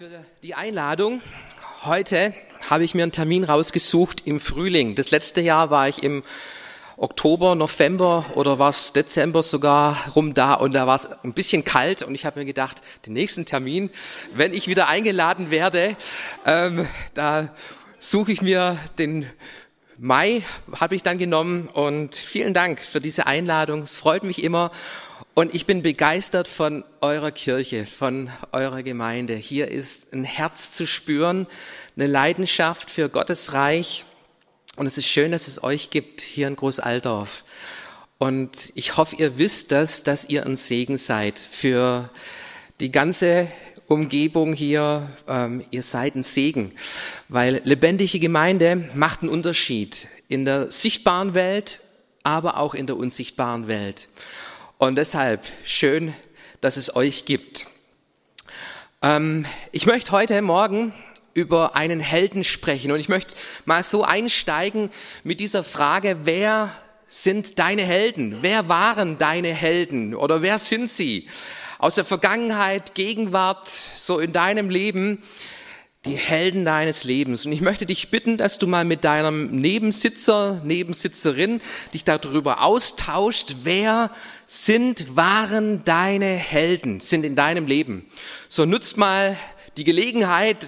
[0.00, 1.20] Für die Einladung
[1.84, 2.32] heute
[2.70, 4.94] habe ich mir einen Termin rausgesucht im Frühling.
[4.94, 6.22] Das letzte Jahr war ich im
[6.96, 11.66] Oktober, November oder war es Dezember sogar rum da und da war es ein bisschen
[11.66, 13.90] kalt und ich habe mir gedacht, den nächsten Termin,
[14.32, 15.96] wenn ich wieder eingeladen werde,
[16.46, 17.54] ähm, da
[17.98, 19.28] suche ich mir den
[19.98, 23.82] Mai, habe ich dann genommen und vielen Dank für diese Einladung.
[23.82, 24.70] Es freut mich immer
[25.34, 29.34] und ich bin begeistert von eurer Kirche, von eurer Gemeinde.
[29.34, 31.46] Hier ist ein Herz zu spüren,
[31.96, 34.04] eine Leidenschaft für Gottes Reich.
[34.76, 37.44] Und es ist schön, dass es euch gibt hier in Großaldorf.
[38.18, 42.10] Und ich hoffe, ihr wisst das, dass ihr ein Segen seid für
[42.80, 43.48] die ganze
[43.86, 45.08] Umgebung hier.
[45.28, 46.72] Ähm, ihr seid ein Segen,
[47.28, 51.80] weil lebendige Gemeinde macht einen Unterschied in der sichtbaren Welt,
[52.22, 54.08] aber auch in der unsichtbaren Welt.
[54.80, 56.14] Und deshalb schön,
[56.62, 57.66] dass es euch gibt.
[59.02, 60.94] Ähm, ich möchte heute Morgen
[61.34, 64.90] über einen Helden sprechen und ich möchte mal so einsteigen
[65.22, 66.74] mit dieser Frage, wer
[67.08, 68.38] sind deine Helden?
[68.40, 71.28] Wer waren deine Helden oder wer sind sie?
[71.78, 75.22] Aus der Vergangenheit, Gegenwart, so in deinem Leben
[76.06, 77.44] die Helden deines Lebens.
[77.44, 81.60] Und ich möchte dich bitten, dass du mal mit deinem Nebensitzer, Nebensitzerin
[81.92, 84.10] dich darüber austauscht, wer
[84.46, 88.06] sind, waren deine Helden, sind in deinem Leben.
[88.48, 89.36] So nutzt mal
[89.76, 90.66] die Gelegenheit,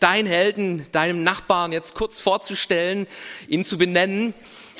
[0.00, 3.06] deinen Helden, deinem Nachbarn jetzt kurz vorzustellen,
[3.48, 4.34] ihn zu benennen.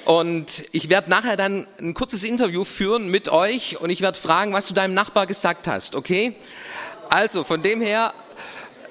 [0.04, 4.52] Und ich werde nachher dann ein kurzes Interview führen mit euch und ich werde fragen,
[4.52, 6.36] was du deinem Nachbar gesagt hast, okay?
[7.08, 8.12] Also von dem her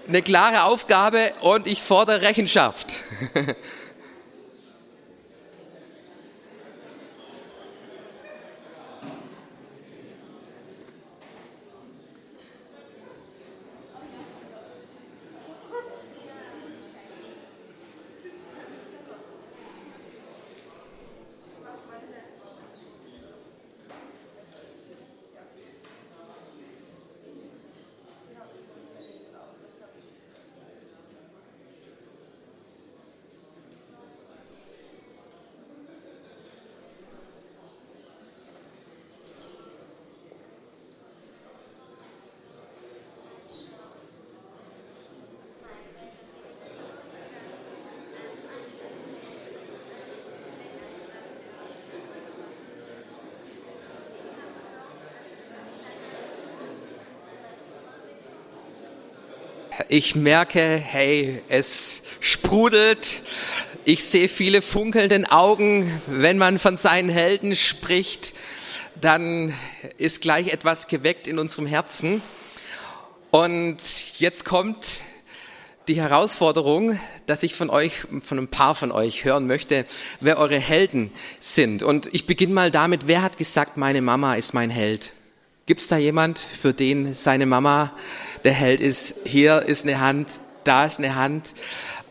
[0.08, 2.96] eine klare Aufgabe und ich fordere Rechenschaft.
[59.96, 63.22] Ich merke, hey, es sprudelt.
[63.86, 66.02] Ich sehe viele funkelnden Augen.
[66.08, 68.34] Wenn man von seinen Helden spricht,
[69.00, 69.54] dann
[70.00, 72.24] ist gleich etwas geweckt in unserem Herzen.
[73.30, 73.78] Und
[74.18, 74.84] jetzt kommt
[75.88, 77.94] die Herausforderung, dass ich von euch,
[78.26, 79.86] von ein paar von euch hören möchte,
[80.20, 81.84] wer eure Helden sind.
[81.84, 85.12] Und ich beginne mal damit, wer hat gesagt, meine Mama ist mein Held?
[85.68, 87.94] Gibt es da jemand, für den seine Mama
[88.44, 89.16] der Held ist?
[89.26, 90.28] Hier ist eine Hand,
[90.64, 91.50] da ist eine Hand.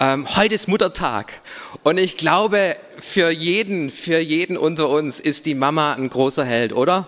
[0.00, 1.40] Ähm, heute ist Muttertag
[1.82, 6.72] und ich glaube, für jeden, für jeden unter uns ist die Mama ein großer Held,
[6.72, 7.06] oder?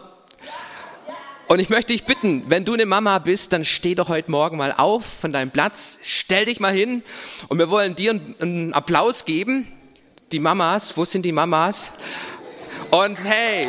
[1.47, 4.57] Und ich möchte dich bitten, wenn du eine Mama bist, dann steh doch heute Morgen
[4.57, 7.03] mal auf von deinem Platz, stell dich mal hin
[7.49, 9.71] und wir wollen dir einen Applaus geben.
[10.33, 11.91] Die Mamas, wo sind die Mamas?
[12.91, 13.69] Und hey,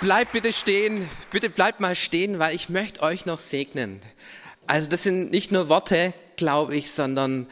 [0.00, 4.00] Bleibt bitte stehen, bitte bleibt mal stehen, weil ich möchte euch noch segnen.
[4.66, 7.48] Also das sind nicht nur Worte, glaube ich, sondern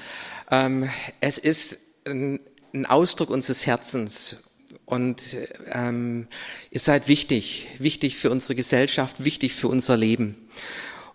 [0.50, 0.88] ähm,
[1.20, 1.76] es ist
[2.06, 2.40] ein,
[2.72, 4.38] ein, Ausdruck unseres Herzens.
[4.86, 5.22] Und
[5.70, 6.26] ähm,
[6.70, 10.48] ihr seid wichtig, wichtig für unsere Gesellschaft, wichtig für unser Leben.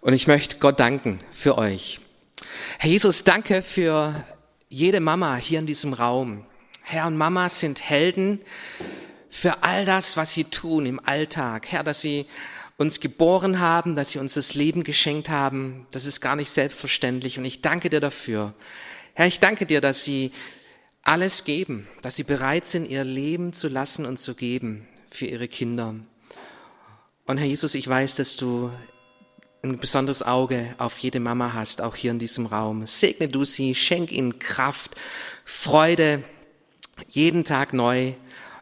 [0.02, 2.00] Und ich möchte Gott danken für euch.
[2.78, 4.24] Herr Jesus, danke für
[4.70, 6.46] jede Mama hier in diesem Raum.
[6.84, 8.40] Herr und Mama sind Helden,
[9.34, 11.72] für all das, was sie tun im Alltag.
[11.72, 12.28] Herr, dass sie
[12.78, 15.88] uns geboren haben, dass sie uns das Leben geschenkt haben.
[15.90, 18.54] Das ist gar nicht selbstverständlich und ich danke dir dafür.
[19.16, 20.32] Herr, ich danke dir, dass sie
[21.02, 25.48] alles geben, dass sie bereit sind, ihr Leben zu lassen und zu geben für ihre
[25.48, 25.96] Kinder.
[27.26, 28.72] Und Herr Jesus, ich weiß, dass du
[29.64, 32.86] ein besonderes Auge auf jede Mama hast, auch hier in diesem Raum.
[32.86, 34.96] Segne du sie, schenk ihnen Kraft,
[35.44, 36.24] Freude,
[37.10, 38.14] jeden Tag neu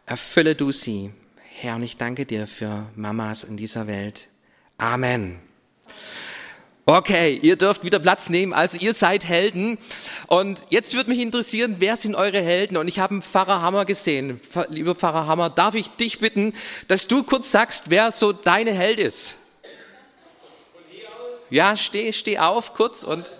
[0.06, 1.12] Erfülle du sie.
[1.60, 4.28] Herr, und ich danke dir für Mamas in dieser Welt.
[4.78, 5.40] Amen.
[6.84, 8.52] Okay, ihr dürft wieder Platz nehmen.
[8.52, 9.78] Also ihr seid Helden.
[10.26, 12.76] Und jetzt würde mich interessieren, wer sind eure Helden?
[12.76, 14.40] Und ich habe einen Pfarrer Hammer gesehen.
[14.68, 16.54] Lieber Pfarrer Hammer, darf ich dich bitten,
[16.88, 19.36] dass du kurz sagst, wer so deine Held ist?
[21.50, 23.36] Ja, steh, steh auf kurz und...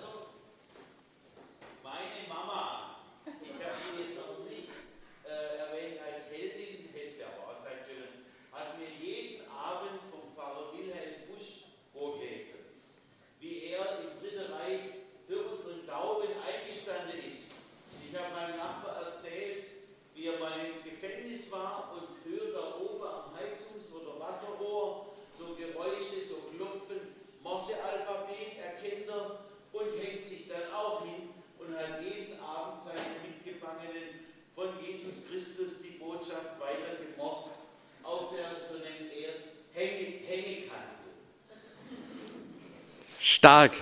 [43.43, 43.73] Stark.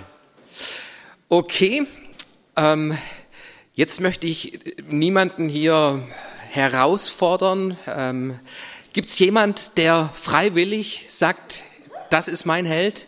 [1.29, 1.85] Okay,
[2.55, 2.97] ähm,
[3.75, 4.59] jetzt möchte ich
[4.89, 6.01] niemanden hier
[6.49, 7.77] herausfordern.
[7.85, 8.39] Ähm,
[8.91, 11.61] Gibt es jemand, der freiwillig sagt,
[12.09, 13.05] das ist mein Held?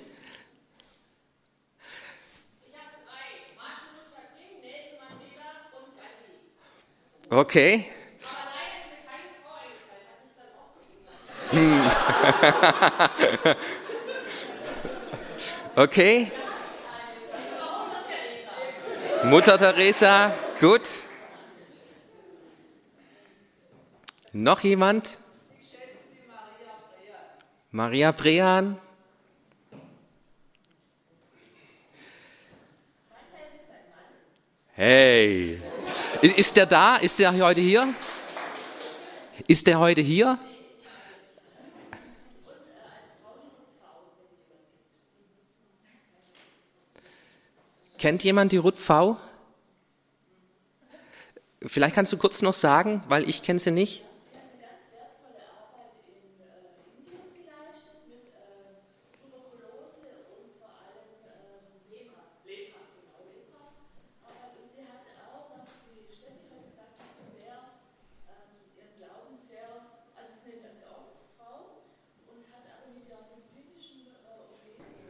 [7.31, 7.87] Okay.
[11.49, 11.81] Hm.
[15.75, 16.31] okay.
[19.23, 20.81] Mutter Teresa, gut.
[24.33, 25.19] Noch jemand?
[27.71, 28.77] Maria Brehan.
[34.75, 35.61] Hey,
[36.21, 36.97] ist der da?
[36.97, 37.93] Ist der heute hier?
[39.47, 40.37] Ist der heute hier?
[48.03, 49.15] Kennt jemand die Ruth V?
[51.65, 54.03] Vielleicht kannst du kurz noch sagen, weil ich kenne sie nicht.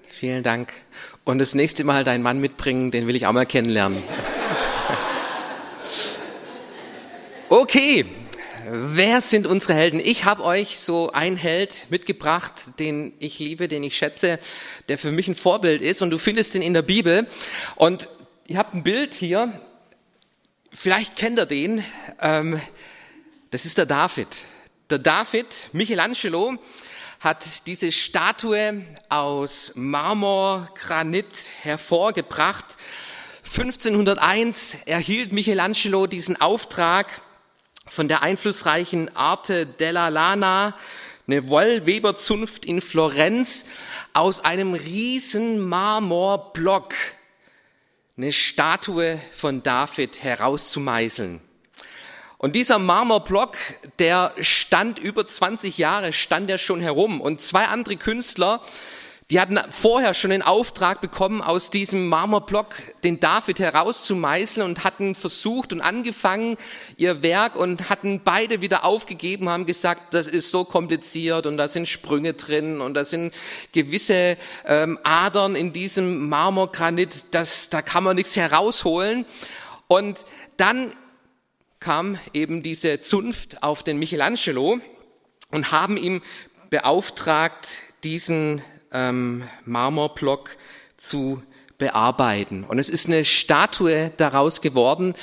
[0.03, 0.71] Vielen Dank.
[1.25, 4.03] Und das nächste Mal deinen Mann mitbringen, den will ich auch mal kennenlernen.
[7.47, 8.05] Okay,
[8.67, 10.01] wer sind unsere Helden?
[10.03, 14.37] Ich habe euch so einen Held mitgebracht, den ich liebe, den ich schätze,
[14.89, 16.01] der für mich ein Vorbild ist.
[16.01, 17.25] Und du findest ihn in der Bibel.
[17.75, 18.09] Und
[18.47, 19.61] ihr habt ein Bild hier.
[20.73, 21.85] Vielleicht kennt ihr den.
[22.19, 22.59] Ähm,
[23.51, 24.27] das ist der David.
[24.89, 26.57] Der David, Michelangelo,
[27.23, 32.75] hat diese Statue aus Marmor, Granit hervorgebracht.
[33.45, 37.21] 1501 erhielt Michelangelo diesen Auftrag
[37.87, 40.75] von der einflussreichen Arte della Lana,
[41.25, 43.65] eine Wollweberzunft in Florenz,
[44.11, 46.93] aus einem riesen Marmorblock
[48.17, 51.39] eine Statue von David herauszumeißeln.
[52.43, 53.55] Und dieser Marmorblock,
[53.99, 57.21] der stand über 20 Jahre, stand er schon herum.
[57.21, 58.59] Und zwei andere Künstler,
[59.31, 62.75] die hatten vorher schon den Auftrag bekommen, aus diesem Marmorblock
[63.05, 66.57] den David herauszumeißeln und hatten versucht und angefangen
[66.97, 71.69] ihr Werk und hatten beide wieder aufgegeben, haben gesagt, das ist so kompliziert und da
[71.69, 73.33] sind Sprünge drin und da sind
[73.71, 79.25] gewisse ähm, Adern in diesem Marmorgranit, das, da kann man nichts herausholen.
[79.87, 80.25] Und
[80.57, 80.93] dann
[81.83, 84.79] kam eben diese Zunft auf den Michelangelo
[85.51, 86.21] und haben ihm
[86.69, 87.67] beauftragt,
[88.05, 88.61] diesen
[88.93, 90.51] ähm, Marmorblock
[90.97, 91.43] zu
[91.77, 92.63] bearbeiten.
[92.63, 95.13] Und es ist eine Statue daraus geworden,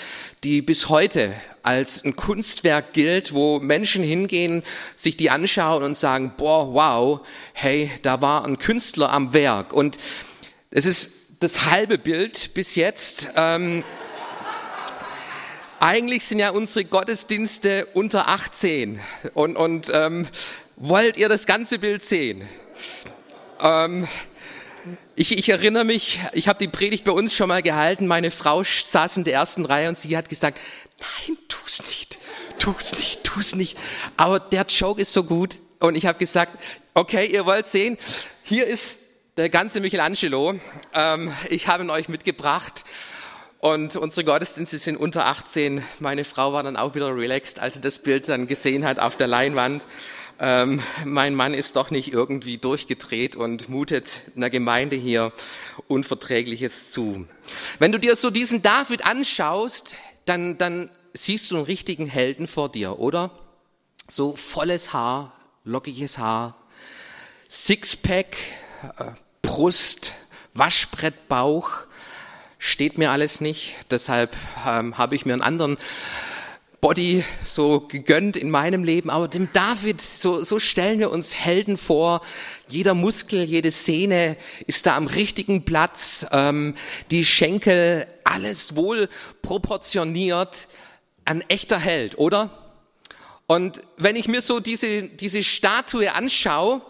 [0.45, 4.62] die bis heute als ein Kunstwerk gilt, wo Menschen hingehen,
[4.97, 7.21] sich die anschauen und sagen, boah, wow,
[7.55, 9.73] hey, da war ein Künstler am Werk.
[9.73, 9.97] Und
[10.71, 13.31] es ist das halbe Bild bis jetzt.
[13.35, 13.83] Ähm,
[15.80, 19.00] eigentlich sind ja unsere Gottesdienste unter 18
[19.32, 20.28] und, und ähm,
[20.76, 22.46] wollt ihr das ganze Bild sehen?
[23.60, 24.06] Ähm,
[25.16, 28.06] ich, ich erinnere mich, ich habe die Predigt bei uns schon mal gehalten.
[28.06, 30.60] Meine Frau saß in der ersten Reihe und sie hat gesagt,
[30.99, 32.18] nein, tu's nicht,
[32.58, 33.78] tu's nicht, tu's nicht.
[34.18, 36.58] Aber der Joke ist so gut und ich habe gesagt,
[36.92, 37.96] okay, ihr wollt sehen,
[38.42, 38.99] hier ist
[39.38, 40.60] der ganze Michelangelo.
[40.92, 42.84] Ähm, ich habe ihn euch mitgebracht.
[43.61, 45.85] Und unsere Gottesdienste sind unter 18.
[45.99, 49.17] Meine Frau war dann auch wieder relaxed, als sie das Bild dann gesehen hat auf
[49.17, 49.87] der Leinwand.
[50.40, 55.35] ähm, mein Mann ist doch nicht irgendwie durchgedreht und mutet einer Gemeinde hier
[55.88, 57.26] Unverträgliches zu.
[57.79, 62.71] Wenn du dir so diesen David anschaust, dann, dann siehst du einen richtigen Helden vor
[62.71, 63.31] dir, oder?
[64.09, 66.57] So volles Haar, lockiges Haar,
[67.50, 68.38] Sixpack,
[68.97, 69.11] äh,
[69.43, 70.14] Brust,
[70.55, 71.85] Waschbrettbauch,
[72.61, 73.75] steht mir alles nicht.
[73.90, 75.79] Deshalb ähm, habe ich mir einen anderen
[76.81, 79.11] Body so gegönnt in meinem Leben.
[79.11, 82.21] Aber dem David, so, so stellen wir uns Helden vor.
[82.69, 84.37] Jeder Muskel, jede Sehne
[84.67, 86.26] ist da am richtigen Platz.
[86.31, 86.75] Ähm,
[87.11, 89.09] die Schenkel, alles wohl
[89.43, 90.69] proportioniert.
[91.25, 92.73] Ein echter Held, oder?
[93.47, 96.83] Und wenn ich mir so diese, diese Statue anschaue,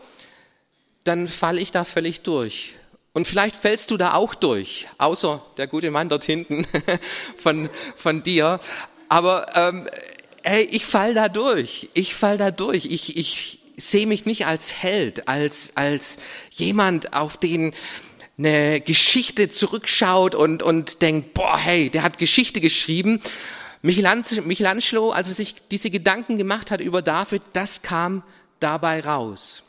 [1.04, 2.74] dann falle ich da völlig durch.
[3.12, 6.66] Und vielleicht fällst du da auch durch, außer der gute Mann dort hinten
[7.36, 8.60] von, von dir.
[9.08, 9.88] Aber ähm,
[10.42, 11.88] hey, ich fall da durch.
[11.94, 12.84] Ich fall da durch.
[12.86, 16.18] Ich, ich sehe mich nicht als Held, als, als
[16.50, 17.74] jemand, auf den
[18.38, 23.20] eine Geschichte zurückschaut und, und denkt, boah, hey, der hat Geschichte geschrieben.
[23.82, 28.22] Michelangelo, als er sich diese Gedanken gemacht hat über David, das kam
[28.58, 29.62] dabei raus.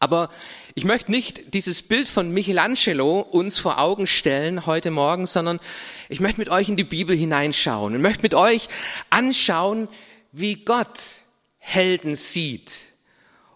[0.00, 0.30] Aber
[0.78, 5.58] ich möchte nicht dieses Bild von Michelangelo uns vor Augen stellen heute Morgen, sondern
[6.10, 8.68] ich möchte mit euch in die Bibel hineinschauen und möchte mit euch
[9.08, 9.88] anschauen,
[10.32, 11.00] wie Gott
[11.56, 12.72] Helden sieht.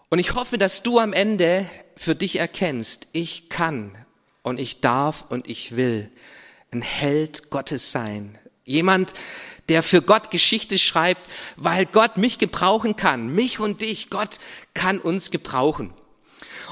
[0.09, 3.95] Und ich hoffe, dass du am Ende für dich erkennst, ich kann
[4.41, 6.09] und ich darf und ich will
[6.71, 8.39] ein Held Gottes sein.
[8.65, 9.13] Jemand,
[9.69, 14.09] der für Gott Geschichte schreibt, weil Gott mich gebrauchen kann, mich und dich.
[14.09, 14.39] Gott
[14.73, 15.93] kann uns gebrauchen.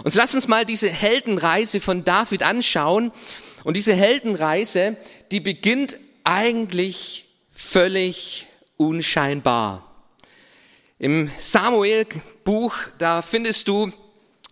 [0.03, 3.11] Und lass uns mal diese Heldenreise von David anschauen.
[3.63, 4.97] Und diese Heldenreise,
[5.31, 9.85] die beginnt eigentlich völlig unscheinbar.
[10.97, 13.91] Im Samuel-Buch, da findest du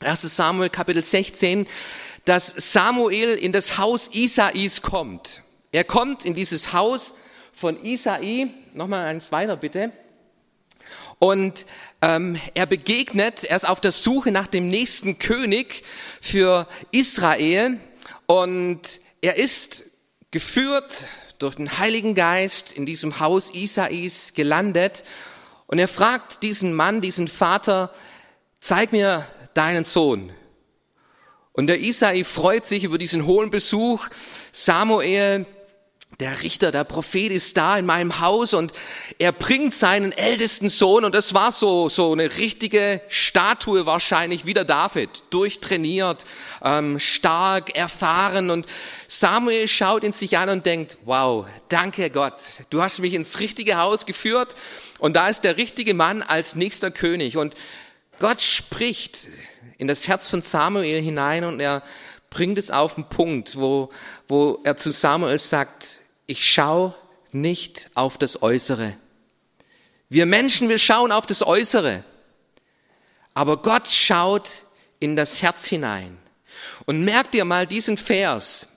[0.02, 1.68] 1 Samuel Kapitel 16,
[2.26, 5.42] dass Samuel in das Haus Isais kommt.
[5.72, 7.14] Er kommt in dieses Haus
[7.54, 9.92] von Isai, nochmal eins weiter bitte,
[11.20, 11.66] und
[12.02, 15.84] ähm, er begegnet, er ist auf der Suche nach dem nächsten König
[16.22, 17.80] für Israel
[18.28, 18.82] und
[19.22, 19.84] er ist
[20.32, 21.06] geführt
[21.40, 25.04] durch den Heiligen Geist in diesem Haus Isais gelandet
[25.68, 27.94] und er fragt diesen Mann, diesen Vater,
[28.60, 30.32] zeig mir deinen Sohn.
[31.52, 34.08] Und der Isai freut sich über diesen hohen Besuch.
[34.52, 35.48] Samuel
[36.20, 38.74] der Richter, der Prophet ist da in meinem Haus und
[39.20, 44.56] er bringt seinen ältesten Sohn und das war so, so eine richtige Statue wahrscheinlich wie
[44.56, 46.26] der David, durchtrainiert,
[46.64, 48.66] ähm, stark, erfahren und
[49.08, 52.36] Samuel schaut ihn sich an und denkt, wow, danke Gott,
[52.72, 54.56] du hast mich ins richtige Haus geführt
[54.98, 57.38] und da ist der richtige Mann als nächster König.
[57.38, 57.56] Und
[58.18, 59.28] Gott spricht
[59.78, 61.84] in das Herz von Samuel hinein und er
[62.32, 63.92] bringt es auf den Punkt, wo,
[64.28, 66.94] wo er zu Samuel sagt, ich schaue
[67.32, 68.96] nicht auf das Äußere.
[70.10, 72.04] Wir Menschen, wir schauen auf das Äußere.
[73.34, 74.50] Aber Gott schaut
[75.00, 76.18] in das Herz hinein.
[76.86, 78.68] Und merkt dir mal diesen Vers,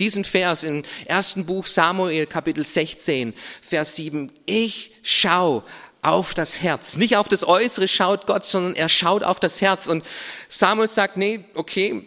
[0.00, 4.32] diesen Vers im ersten Buch Samuel, Kapitel 16, Vers 7.
[4.46, 5.64] Ich schau
[6.02, 6.96] auf das Herz.
[6.96, 9.86] Nicht auf das Äußere schaut Gott, sondern er schaut auf das Herz.
[9.86, 10.04] Und
[10.48, 12.06] Samuel sagt, nee, okay,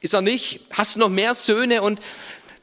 [0.00, 0.60] ist er nicht.
[0.70, 1.82] Hast du noch mehr Söhne?
[1.82, 2.00] Und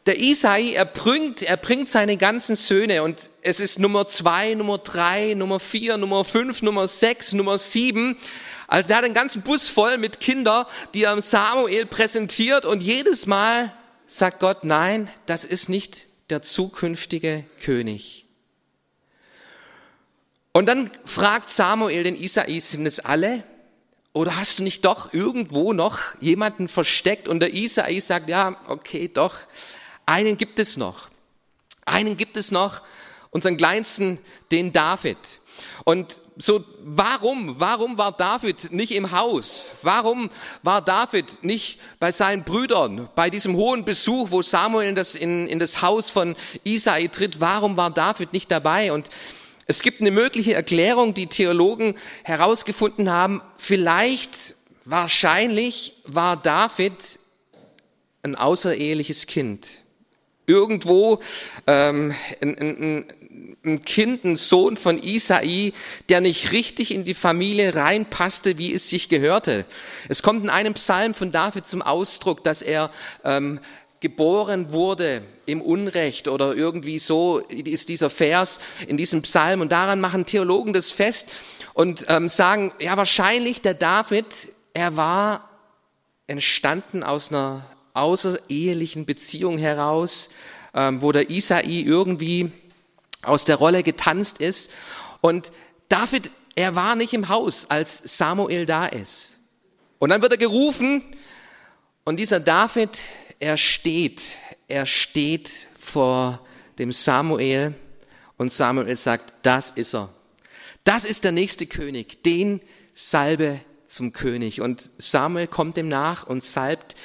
[0.06, 4.78] der Isai, er bringt, er bringt seine ganzen Söhne und es ist Nummer zwei, Nummer
[4.78, 8.18] drei, Nummer vier, Nummer fünf, Nummer sechs, Nummer sieben.
[8.68, 13.26] Also der hat einen ganzen Bus voll mit Kindern, die er Samuel präsentiert und jedes
[13.26, 13.74] Mal
[14.08, 18.26] sagt Gott, nein, das ist nicht der zukünftige König.
[20.54, 23.44] Und dann fragt Samuel den Isai, sind es alle?
[24.14, 27.28] Oder hast du nicht doch irgendwo noch jemanden versteckt?
[27.28, 29.36] Und der Isai sagt, ja, okay, doch,
[30.10, 31.08] einen gibt es noch.
[31.86, 32.82] Einen gibt es noch,
[33.30, 34.18] unseren kleinsten,
[34.52, 35.18] den David.
[35.84, 39.72] Und so, warum, warum war David nicht im Haus?
[39.84, 40.32] Warum
[40.64, 45.48] war David nicht bei seinen Brüdern, bei diesem hohen Besuch, wo Samuel in das, in,
[45.48, 47.40] in das Haus von Isai tritt?
[47.40, 48.92] Warum war David nicht dabei?
[48.92, 49.12] Und
[49.68, 53.44] es gibt eine mögliche Erklärung, die Theologen herausgefunden haben.
[53.58, 57.20] Vielleicht, wahrscheinlich war David
[58.24, 59.68] ein außereheliches Kind
[60.50, 61.20] irgendwo
[61.68, 63.06] ähm, ein, ein,
[63.64, 65.74] ein Kind, ein Sohn von Isai,
[66.10, 69.66] der nicht richtig in die Familie reinpasste, wie es sich gehörte.
[70.08, 72.90] Es kommt in einem Psalm von David zum Ausdruck, dass er
[73.24, 73.60] ähm,
[74.00, 80.00] geboren wurde im Unrecht oder irgendwie so ist dieser Vers in diesem Psalm und daran
[80.00, 81.28] machen Theologen das fest
[81.74, 84.26] und ähm, sagen, ja wahrscheinlich der David,
[84.74, 85.50] er war
[86.28, 87.66] entstanden aus einer
[88.00, 90.30] außerehelichen Beziehung heraus,
[90.74, 92.52] ähm, wo der Isai irgendwie
[93.22, 94.72] aus der Rolle getanzt ist
[95.22, 95.52] und
[95.90, 99.36] David, er war nicht im Haus, als Samuel da ist.
[99.98, 101.04] Und dann wird er gerufen
[102.06, 103.00] und dieser David,
[103.40, 104.22] er steht,
[104.68, 106.46] er steht vor
[106.78, 107.74] dem Samuel
[108.38, 110.14] und Samuel sagt, das ist er.
[110.84, 112.62] Das ist der nächste König, den
[112.94, 114.62] salbe zum König.
[114.62, 116.96] Und Samuel kommt dem nach und salbt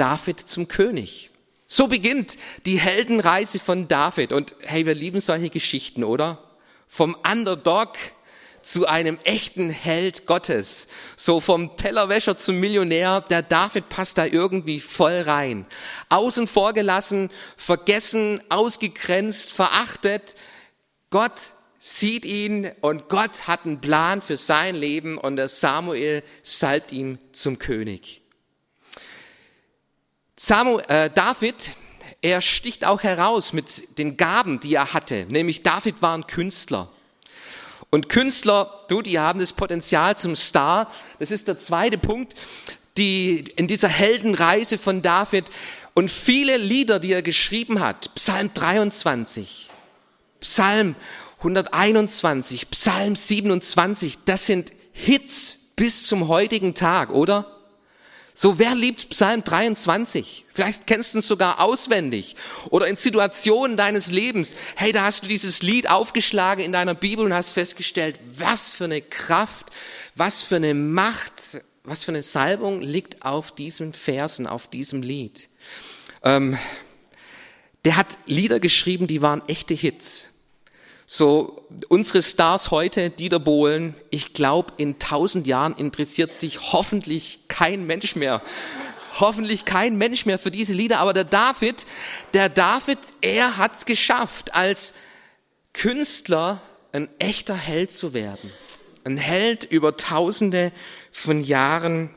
[0.00, 1.28] David zum König.
[1.66, 4.32] So beginnt die Heldenreise von David.
[4.32, 6.42] Und hey, wir lieben solche Geschichten, oder?
[6.88, 7.96] Vom Underdog
[8.62, 10.88] zu einem echten Held Gottes.
[11.16, 15.66] So vom Tellerwäscher zum Millionär, der David passt da irgendwie voll rein.
[16.08, 20.34] Außen vor gelassen, vergessen, ausgegrenzt, verachtet.
[21.10, 21.40] Gott
[21.78, 27.18] sieht ihn und Gott hat einen Plan für sein Leben und der Samuel salbt ihn
[27.32, 28.19] zum König.
[30.42, 31.72] Samuel, äh, David,
[32.22, 35.26] er sticht auch heraus mit den Gaben, die er hatte.
[35.28, 36.88] Nämlich David war ein Künstler.
[37.90, 40.90] Und Künstler, du, die haben das Potenzial zum Star.
[41.18, 42.34] Das ist der zweite Punkt,
[42.96, 45.50] die in dieser Heldenreise von David
[45.92, 48.14] und viele Lieder, die er geschrieben hat.
[48.14, 49.68] Psalm 23,
[50.40, 50.96] Psalm
[51.40, 57.59] 121, Psalm 27, das sind Hits bis zum heutigen Tag, oder?
[58.42, 60.46] So, wer liebt Psalm 23?
[60.54, 62.36] Vielleicht kennst du es sogar auswendig.
[62.70, 64.56] Oder in Situationen deines Lebens.
[64.76, 68.84] Hey, da hast du dieses Lied aufgeschlagen in deiner Bibel und hast festgestellt, was für
[68.84, 69.66] eine Kraft,
[70.14, 75.50] was für eine Macht, was für eine Salbung liegt auf diesen Versen, auf diesem Lied.
[76.24, 76.56] Ähm,
[77.84, 80.30] der hat Lieder geschrieben, die waren echte Hits.
[81.12, 87.84] So, unsere Stars heute, Dieter Bohlen, ich glaube, in tausend Jahren interessiert sich hoffentlich kein
[87.84, 88.40] Mensch mehr.
[89.18, 91.00] Hoffentlich kein Mensch mehr für diese Lieder.
[91.00, 91.84] Aber der David,
[92.32, 94.94] der David, er hat es geschafft, als
[95.72, 96.62] Künstler
[96.92, 98.52] ein echter Held zu werden.
[99.02, 100.70] Ein Held über tausende
[101.10, 102.14] von Jahren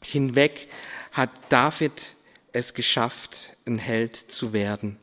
[0.00, 0.68] hinweg
[1.10, 2.12] hat David
[2.52, 4.96] es geschafft, ein Held zu werden.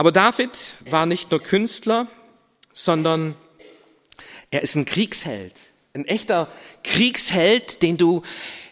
[0.00, 0.52] Aber David
[0.88, 2.06] war nicht nur Künstler,
[2.72, 3.34] sondern
[4.50, 5.52] er ist ein Kriegsheld.
[5.92, 6.48] Ein echter
[6.82, 8.22] Kriegsheld, den du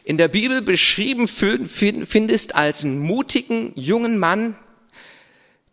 [0.05, 4.57] in der Bibel beschrieben findest als einen mutigen jungen Mann,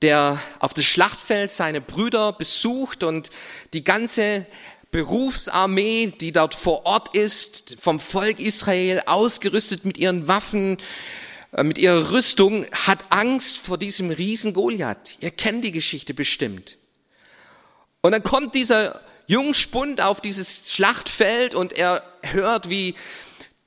[0.02, 3.30] der auf das Schlachtfeld seine Brüder besucht und
[3.72, 4.48] die ganze
[4.91, 10.80] Berufsarmee, die dort vor Ort ist, vom Volk Israel ausgerüstet mit ihren Waffen,
[11.63, 15.18] mit ihrer Rüstung, hat Angst vor diesem riesen Goliath.
[15.20, 16.78] Ihr kennt die Geschichte bestimmt.
[18.02, 22.96] Und dann kommt dieser Jungspund auf dieses Schlachtfeld und er hört, wie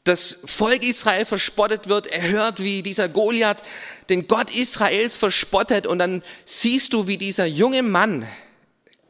[0.05, 2.07] das Volk Israel verspottet wird.
[2.07, 3.65] Er hört, wie dieser Goliath
[4.09, 5.87] den Gott Israels verspottet.
[5.87, 8.27] Und dann siehst du, wie dieser junge Mann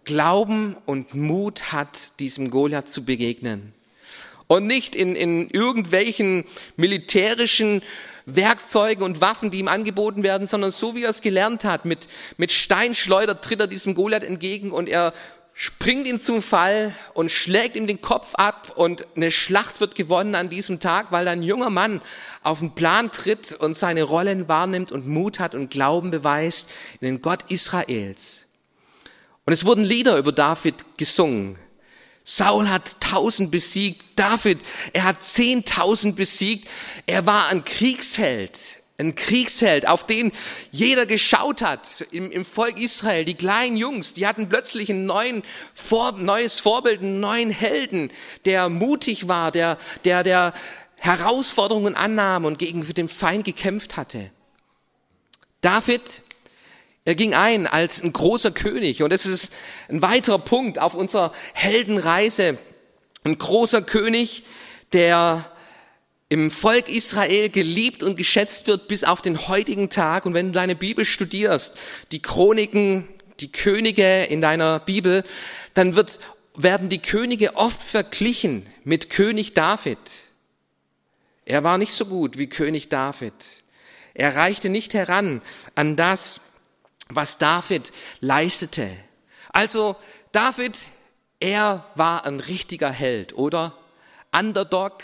[0.05, 3.75] Glauben und Mut hat, diesem Goliath zu begegnen.
[4.47, 7.83] Und nicht in, in irgendwelchen militärischen
[8.35, 12.09] Werkzeugen und Waffen, die ihm angeboten werden, sondern so wie er es gelernt hat, mit,
[12.37, 15.12] mit Steinschleuder tritt er diesem Goliath entgegen und er
[15.55, 20.37] springt ihn zum Fall und schlägt ihm den Kopf ab und eine Schlacht wird gewonnen
[20.37, 22.01] an diesem Tag, weil ein junger Mann
[22.45, 27.07] auf den Plan tritt und seine Rollen wahrnimmt und Mut hat und Glauben beweist in
[27.07, 28.47] den Gott Israels.
[29.47, 31.59] Und es wurden Lieder über David gesungen.
[32.31, 34.62] Saul hat tausend besiegt, David,
[34.93, 36.69] er hat zehntausend besiegt.
[37.07, 40.33] Er war ein Kriegsheld, ein Kriegsheld, auf den
[40.71, 43.25] jeder geschaut hat im, im Volk Israel.
[43.25, 48.11] Die kleinen Jungs, die hatten plötzlich ein neuen Vor, neues Vorbild, einen neuen Helden,
[48.45, 50.53] der mutig war, der, der, der
[50.97, 54.31] Herausforderungen annahm und gegen den Feind gekämpft hatte.
[55.62, 56.21] David
[57.09, 59.51] er ging ein als ein großer König und das ist
[59.88, 62.59] ein weiterer Punkt auf unserer Heldenreise.
[63.25, 64.42] Ein großer König,
[64.92, 65.51] der
[66.29, 70.27] im Volk Israel geliebt und geschätzt wird bis auf den heutigen Tag.
[70.27, 71.79] Und wenn du deine Bibel studierst,
[72.12, 73.09] die Chroniken,
[73.40, 75.25] die Könige in deiner Bibel,
[75.73, 76.21] dann wird,
[76.57, 79.97] werden die Könige oft verglichen mit König David.
[81.47, 83.33] Er war nicht so gut wie König David.
[84.12, 85.40] Er reichte nicht heran
[85.75, 86.42] an das,
[87.09, 88.90] was David leistete.
[89.53, 89.97] Also
[90.33, 90.79] David,
[91.40, 93.73] er war ein richtiger Held, oder?
[94.33, 95.03] Underdog,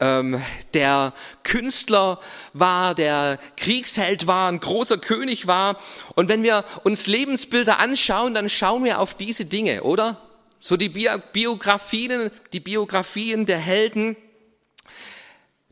[0.00, 1.12] ähm, der
[1.42, 2.20] Künstler
[2.52, 5.78] war, der Kriegsheld war, ein großer König war.
[6.14, 10.20] Und wenn wir uns Lebensbilder anschauen, dann schauen wir auf diese Dinge, oder?
[10.58, 14.16] So die Biografien, die Biografien der Helden,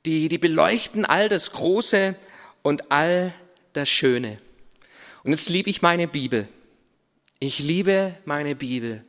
[0.04, 2.14] die, die beleuchten all das Große
[2.62, 3.32] und all
[3.72, 4.38] das Schöne.
[5.22, 6.48] Und jetzt liebe ich meine Bibel.
[7.38, 9.04] Ich liebe meine Bibel.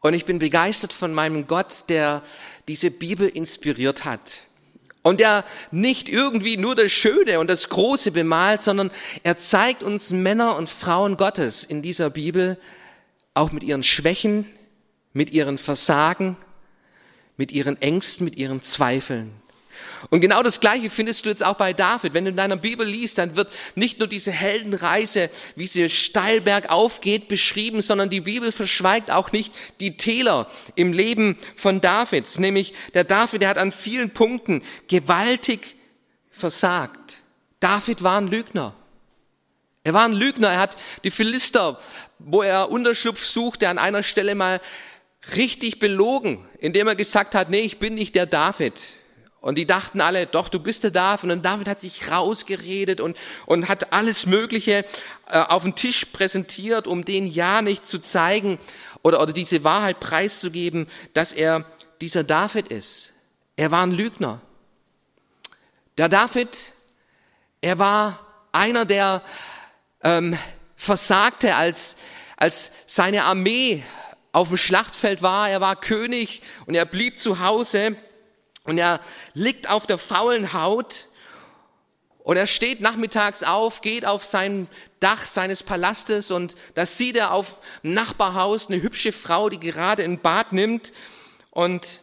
[0.00, 2.22] Und ich bin begeistert von meinem Gott, der
[2.68, 4.42] diese Bibel inspiriert hat.
[5.02, 8.90] Und der nicht irgendwie nur das Schöne und das Große bemalt, sondern
[9.22, 12.58] er zeigt uns Männer und Frauen Gottes in dieser Bibel
[13.32, 14.46] auch mit ihren Schwächen,
[15.12, 16.36] mit ihren Versagen,
[17.36, 19.32] mit ihren Ängsten, mit ihren Zweifeln.
[20.08, 22.14] Und genau das Gleiche findest du jetzt auch bei David.
[22.14, 26.40] Wenn du in deiner Bibel liest, dann wird nicht nur diese Heldenreise, wie sie steil
[26.40, 32.38] bergauf geht, beschrieben, sondern die Bibel verschweigt auch nicht die Täler im Leben von Davids.
[32.38, 35.76] Nämlich der David, der hat an vielen Punkten gewaltig
[36.30, 37.18] versagt.
[37.60, 38.74] David war ein Lügner.
[39.84, 40.50] Er war ein Lügner.
[40.50, 41.78] Er hat die Philister,
[42.18, 44.60] wo er Unterschlupf suchte, an einer Stelle mal
[45.36, 48.94] richtig belogen, indem er gesagt hat, nee, ich bin nicht der David.
[49.40, 51.30] Und die dachten alle, doch, du bist der David.
[51.30, 54.84] Und David hat sich rausgeredet und, und hat alles Mögliche
[55.28, 58.58] äh, auf den Tisch präsentiert, um den ja nicht zu zeigen
[59.02, 61.64] oder, oder diese Wahrheit preiszugeben, dass er
[62.02, 63.14] dieser David ist.
[63.56, 64.42] Er war ein Lügner.
[65.96, 66.72] Der David,
[67.62, 69.22] er war einer, der
[70.02, 70.38] ähm,
[70.76, 71.96] versagte, als,
[72.36, 73.84] als seine Armee
[74.32, 75.48] auf dem Schlachtfeld war.
[75.48, 77.96] Er war König und er blieb zu Hause
[78.70, 79.00] und er
[79.34, 81.06] liegt auf der faulen Haut
[82.20, 84.68] und er steht nachmittags auf, geht auf sein
[85.00, 90.04] Dach seines Palastes und da sieht er auf dem Nachbarhaus eine hübsche Frau, die gerade
[90.04, 90.92] ein Bad nimmt
[91.50, 92.00] und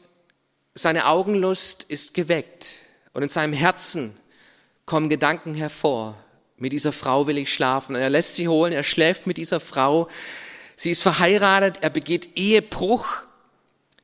[0.75, 2.75] seine Augenlust ist geweckt
[3.13, 4.13] und in seinem Herzen
[4.86, 6.15] kommen Gedanken hervor.
[6.58, 7.95] Mit dieser Frau will ich schlafen.
[7.95, 10.08] Und er lässt sie holen, er schläft mit dieser Frau.
[10.75, 13.08] Sie ist verheiratet, er begeht Ehebruch.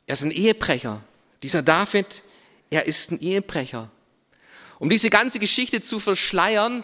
[0.06, 1.02] Er ist ein Ehebrecher.
[1.42, 2.24] Dieser David,
[2.74, 3.92] er ist ein Ehebrecher.
[4.80, 6.84] Um diese ganze Geschichte zu verschleiern,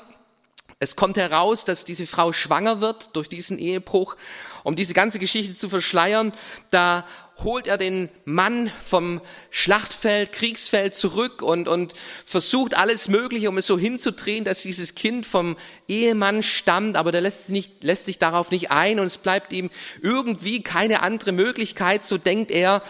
[0.77, 4.15] es kommt heraus, dass diese Frau schwanger wird durch diesen Ehebruch.
[4.63, 6.31] Um diese ganze Geschichte zu verschleiern,
[6.69, 7.05] da
[7.43, 13.65] holt er den Mann vom Schlachtfeld, Kriegsfeld zurück und, und versucht alles Mögliche, um es
[13.65, 18.51] so hinzudrehen, dass dieses Kind vom Ehemann stammt, aber der lässt, nicht, lässt sich darauf
[18.51, 19.71] nicht ein und es bleibt ihm
[20.01, 22.83] irgendwie keine andere Möglichkeit, so denkt er,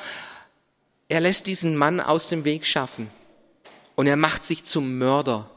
[1.10, 3.10] er lässt diesen Mann aus dem Weg schaffen
[3.96, 5.50] und er macht sich zum Mörder.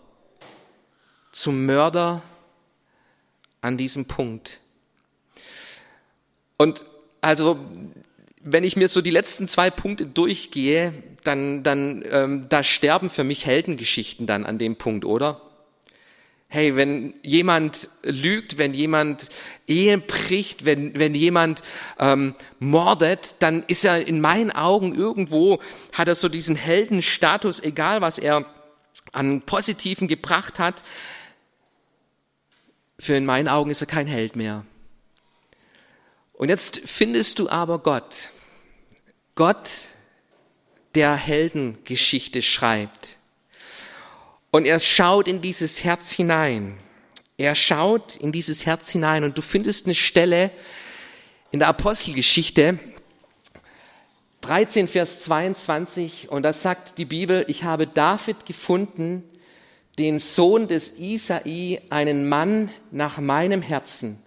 [1.30, 2.22] Zum Mörder
[3.60, 4.58] an diesem Punkt.
[6.56, 6.84] Und
[7.20, 7.58] also,
[8.40, 13.22] wenn ich mir so die letzten zwei Punkte durchgehe, dann, dann ähm, da sterben für
[13.22, 15.40] mich Heldengeschichten dann an dem Punkt, oder?
[16.54, 19.30] Hey, wenn jemand lügt, wenn jemand
[19.66, 21.62] Ehen bricht, wenn, wenn jemand
[21.98, 25.60] ähm, mordet, dann ist er in meinen Augen irgendwo,
[25.94, 28.44] hat er so diesen Heldenstatus, egal was er
[29.12, 30.84] an Positiven gebracht hat.
[32.98, 34.66] Für in meinen Augen ist er kein Held mehr.
[36.34, 38.28] Und jetzt findest du aber Gott.
[39.36, 39.70] Gott,
[40.94, 43.16] der Heldengeschichte schreibt.
[44.52, 46.78] Und er schaut in dieses Herz hinein.
[47.38, 50.50] Er schaut in dieses Herz hinein und du findest eine Stelle
[51.50, 52.78] in der Apostelgeschichte
[54.42, 59.24] 13, Vers 22 und da sagt die Bibel, ich habe David gefunden,
[59.98, 64.18] den Sohn des Isai, einen Mann nach meinem Herzen,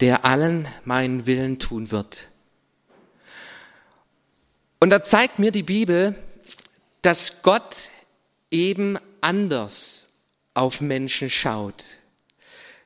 [0.00, 2.28] der allen meinen Willen tun wird.
[4.80, 6.16] Und da zeigt mir die Bibel,
[7.02, 7.90] dass Gott
[8.50, 10.08] eben anders
[10.54, 11.84] auf Menschen schaut.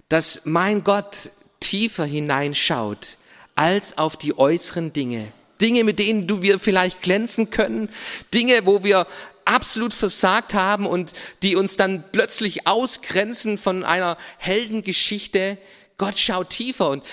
[0.08, 3.18] Dass mein Gott tiefer hineinschaut
[3.54, 5.32] als auf die äußeren Dinge.
[5.60, 7.90] Dinge, mit denen du wir vielleicht glänzen können.
[8.32, 9.06] Dinge, wo wir
[9.44, 15.58] absolut versagt haben und die uns dann plötzlich ausgrenzen von einer Heldengeschichte.
[15.98, 17.04] Gott schaut tiefer und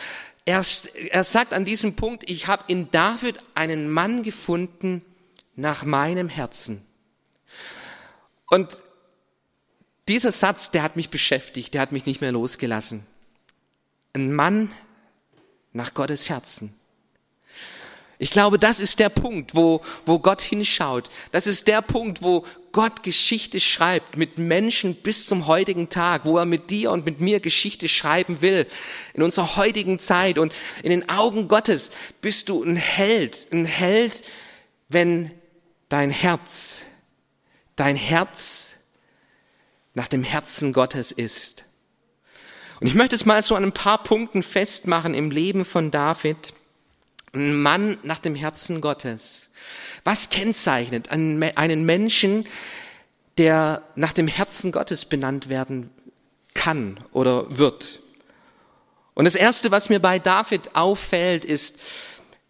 [0.46, 0.64] er,
[1.10, 5.04] er sagt an diesem Punkt, ich habe in David einen Mann gefunden
[5.58, 6.86] nach meinem Herzen.
[8.50, 8.82] Und
[10.08, 13.06] dieser Satz, der hat mich beschäftigt, der hat mich nicht mehr losgelassen.
[14.14, 14.72] Ein Mann
[15.74, 16.74] nach Gottes Herzen.
[18.20, 21.12] Ich glaube, das ist der Punkt, wo, wo Gott hinschaut.
[21.32, 26.38] Das ist der Punkt, wo Gott Geschichte schreibt mit Menschen bis zum heutigen Tag, wo
[26.38, 28.66] er mit dir und mit mir Geschichte schreiben will.
[29.14, 31.92] In unserer heutigen Zeit und in den Augen Gottes
[32.22, 33.48] bist du ein Held.
[33.52, 34.24] Ein Held,
[34.90, 35.32] wenn
[35.90, 36.88] dein Herz
[37.78, 38.67] dein Herz
[39.98, 41.66] nach dem Herzen Gottes ist.
[42.80, 46.54] Und ich möchte es mal so an ein paar Punkten festmachen im Leben von David.
[47.34, 49.50] Ein Mann nach dem Herzen Gottes.
[50.04, 52.46] Was kennzeichnet einen Menschen,
[53.40, 55.90] der nach dem Herzen Gottes benannt werden
[56.54, 58.00] kann oder wird?
[59.16, 61.80] Und das Erste, was mir bei David auffällt, ist,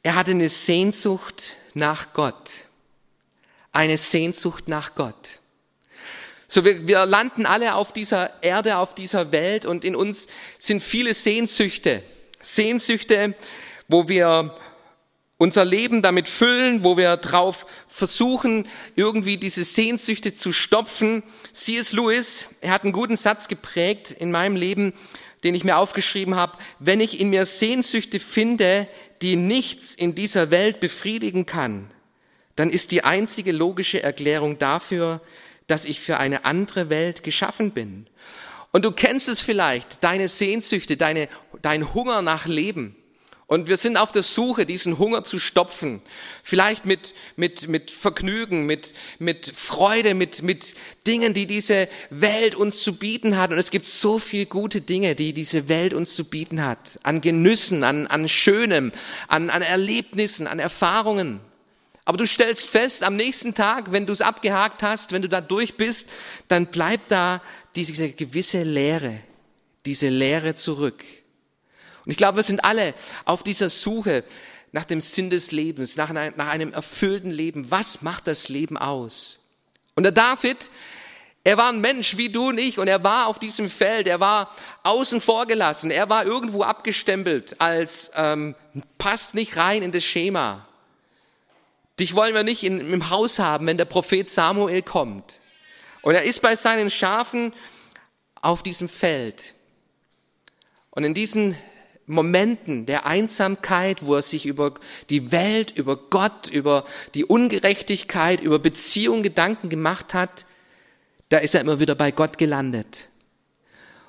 [0.04, 2.66] er hatte eine Sehnsucht nach Gott.
[3.72, 5.40] Eine Sehnsucht nach Gott.
[6.50, 10.82] So, wir, wir landen alle auf dieser Erde, auf dieser Welt und in uns sind
[10.82, 12.04] viele Sehnsüchte.
[12.40, 13.36] Sehnsüchte,
[13.90, 14.56] wo wir
[15.38, 21.22] unser Leben damit füllen, wo wir drauf versuchen, irgendwie diese Sehnsüchte zu stopfen.
[21.52, 21.92] C.S.
[21.92, 24.94] Lewis, er hat einen guten Satz geprägt in meinem Leben,
[25.44, 26.58] den ich mir aufgeschrieben habe.
[26.80, 28.88] Wenn ich in mir Sehnsüchte finde,
[29.22, 31.92] die nichts in dieser Welt befriedigen kann,
[32.56, 35.22] dann ist die einzige logische Erklärung dafür,
[35.68, 38.08] dass ich für eine andere Welt geschaffen bin.
[38.72, 41.30] Und du kennst es vielleicht, deine Sehnsüchte, deine,
[41.62, 42.96] dein Hunger nach Leben.
[43.48, 46.02] Und wir sind auf der Suche, diesen Hunger zu stopfen.
[46.44, 50.76] Vielleicht mit, mit, mit Vergnügen, mit, mit Freude, mit, mit
[51.08, 53.52] Dingen, die diese Welt uns zu bieten hat.
[53.52, 57.00] Und es gibt so viele gute Dinge, die diese Welt uns zu bieten hat.
[57.04, 58.92] An Genüssen, an, an Schönem,
[59.30, 61.40] an, an Erlebnissen, an Erfahrungen.
[62.08, 65.42] Aber du stellst fest, am nächsten Tag, wenn du es abgehakt hast, wenn du da
[65.42, 66.08] durch bist,
[66.48, 67.42] dann bleibt da
[67.76, 69.20] diese gewisse Leere,
[69.86, 71.04] diese Leere zurück.
[72.06, 72.94] Und ich glaube, wir sind alle
[73.26, 74.24] auf dieser Suche
[74.72, 77.72] nach dem Sinn des Lebens, nach, nach einem erfüllten Leben.
[77.72, 79.46] Was macht das Leben aus?
[79.94, 80.72] Und der David,
[81.44, 84.22] er war ein Mensch wie du und ich und er war auf diesem Feld, er
[84.22, 88.56] war außen vor gelassen, er war irgendwo abgestempelt als ähm,
[88.98, 90.68] passt nicht rein in das Schema.
[92.00, 95.40] Dich wollen wir nicht in, im Haus haben, wenn der Prophet Samuel kommt.
[96.02, 97.54] Und er ist bei seinen Schafen
[98.42, 99.56] auf diesem Feld.
[100.92, 101.58] Und in diesen
[102.06, 104.76] Momenten der Einsamkeit, wo er sich über
[105.10, 110.46] die Welt, über Gott, über die Ungerechtigkeit, über Beziehung Gedanken gemacht hat,
[111.30, 113.10] da ist er immer wieder bei Gott gelandet.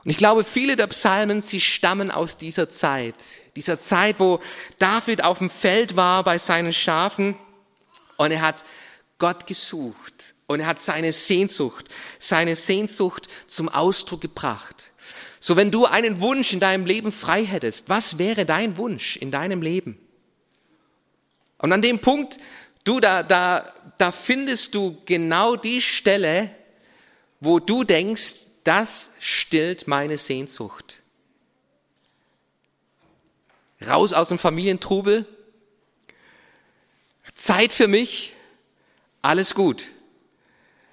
[0.05, 3.17] Und ich glaube, viele der Psalmen, sie stammen aus dieser Zeit,
[3.57, 4.41] dieser Zeit, wo
[4.79, 7.37] David auf dem Feld war bei seinen Schafen
[8.19, 8.65] und er hat
[9.19, 14.93] Gott gesucht und er hat seine Sehnsucht, seine Sehnsucht zum Ausdruck gebracht.
[15.41, 19.31] So, wenn du einen Wunsch in deinem Leben frei hättest, was wäre dein Wunsch in
[19.31, 19.99] deinem Leben?
[21.59, 22.39] Und an dem Punkt,
[22.85, 26.51] du, da, da, da findest du genau die Stelle,
[27.41, 31.01] wo du denkst, das stillt meine Sehnsucht.
[33.87, 35.25] Raus aus dem Familientrubel,
[37.39, 38.35] Zeit für mich,
[39.23, 39.87] alles gut.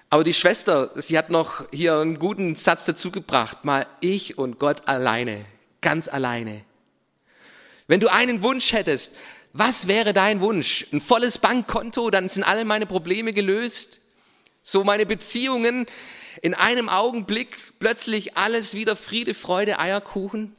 [0.09, 4.59] Aber die Schwester, sie hat noch hier einen guten Satz dazu gebracht, mal ich und
[4.59, 5.45] Gott alleine,
[5.81, 6.63] ganz alleine.
[7.87, 9.13] Wenn du einen Wunsch hättest,
[9.53, 10.85] was wäre dein Wunsch?
[10.93, 14.01] Ein volles Bankkonto, dann sind alle meine Probleme gelöst.
[14.61, 15.87] So meine Beziehungen
[16.41, 20.55] in einem Augenblick plötzlich alles wieder Friede, Freude, Eierkuchen.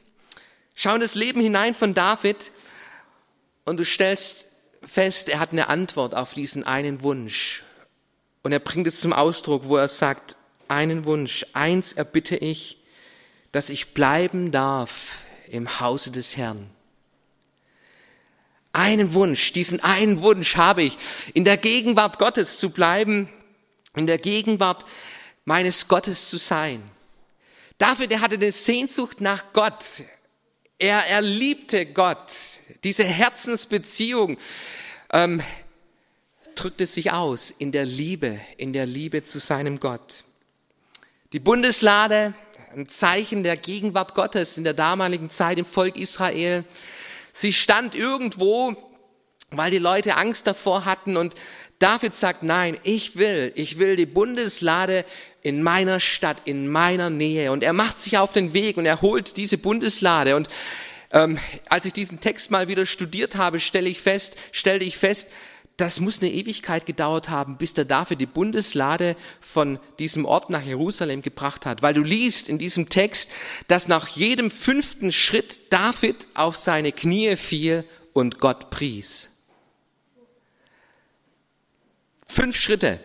[0.74, 2.52] Schau in das Leben hinein von David
[3.64, 4.45] und du stellst
[4.86, 7.62] fest, er hat eine Antwort auf diesen einen Wunsch.
[8.42, 10.36] Und er bringt es zum Ausdruck, wo er sagt,
[10.68, 12.78] einen Wunsch, eins erbitte ich,
[13.52, 14.92] dass ich bleiben darf
[15.48, 16.70] im Hause des Herrn.
[18.72, 20.98] Einen Wunsch, diesen einen Wunsch habe ich,
[21.32, 23.28] in der Gegenwart Gottes zu bleiben,
[23.94, 24.84] in der Gegenwart
[25.44, 26.82] meines Gottes zu sein.
[27.78, 30.02] David, er hatte eine Sehnsucht nach Gott.
[30.78, 32.32] Er, er liebte Gott,
[32.84, 34.36] diese Herzensbeziehung.
[35.10, 35.42] Ähm,
[36.54, 40.24] drückt es sich aus in der Liebe, in der Liebe zu seinem Gott.
[41.32, 42.34] Die Bundeslade,
[42.74, 46.64] ein Zeichen der Gegenwart Gottes in der damaligen Zeit im Volk Israel.
[47.32, 48.76] Sie stand irgendwo,
[49.50, 51.34] weil die Leute Angst davor hatten und
[51.78, 55.04] David sagt, nein, ich will, ich will die Bundeslade
[55.42, 57.52] in meiner Stadt, in meiner Nähe.
[57.52, 60.36] Und er macht sich auf den Weg und er holt diese Bundeslade.
[60.36, 60.48] Und
[61.12, 65.28] ähm, als ich diesen Text mal wieder studiert habe, stelle ich fest, stellte ich fest,
[65.76, 70.64] das muss eine Ewigkeit gedauert haben, bis der David die Bundeslade von diesem Ort nach
[70.64, 71.82] Jerusalem gebracht hat.
[71.82, 73.30] Weil du liest in diesem Text,
[73.68, 77.84] dass nach jedem fünften Schritt David auf seine Knie fiel
[78.14, 79.30] und Gott pries.
[82.26, 83.00] Fünf Schritte.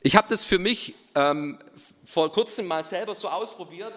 [0.00, 1.58] Ich habe das für mich ähm,
[2.04, 3.94] vor kurzem mal selber so ausprobiert.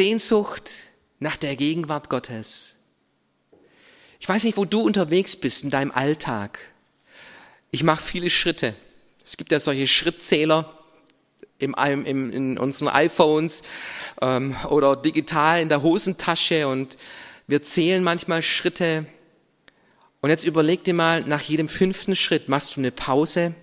[0.00, 0.70] Sehnsucht
[1.18, 2.76] nach der Gegenwart Gottes.
[4.18, 6.58] Ich weiß nicht, wo du unterwegs bist in deinem Alltag.
[7.70, 8.74] Ich mache viele Schritte.
[9.24, 10.78] Es gibt ja solche Schrittzähler
[11.60, 13.62] im, im, in unseren iPhones
[14.20, 16.96] ähm, oder digital in der Hosentasche und
[17.46, 19.06] wir zählen manchmal Schritte.
[20.20, 23.54] Und jetzt überleg dir mal, nach jedem fünften Schritt machst du eine Pause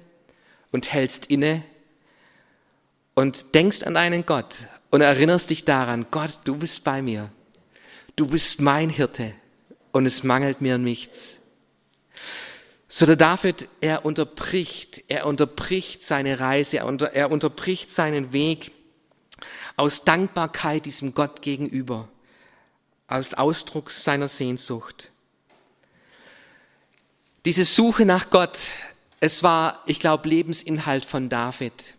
[0.72, 1.64] und hältst inne
[3.14, 7.32] und denkst an deinen Gott und erinnerst dich daran, Gott, du bist bei mir.
[8.16, 9.34] Du bist mein Hirte
[9.92, 11.38] und es mangelt mir nichts.
[12.90, 18.72] So der David, er unterbricht, er unterbricht seine Reise, er, unter, er unterbricht seinen Weg
[19.76, 22.08] aus Dankbarkeit diesem Gott gegenüber,
[23.08, 25.12] als Ausdruck seiner Sehnsucht.
[27.44, 28.58] Diese Suche nach Gott,
[29.20, 31.94] es war, ich glaube, Lebensinhalt von David.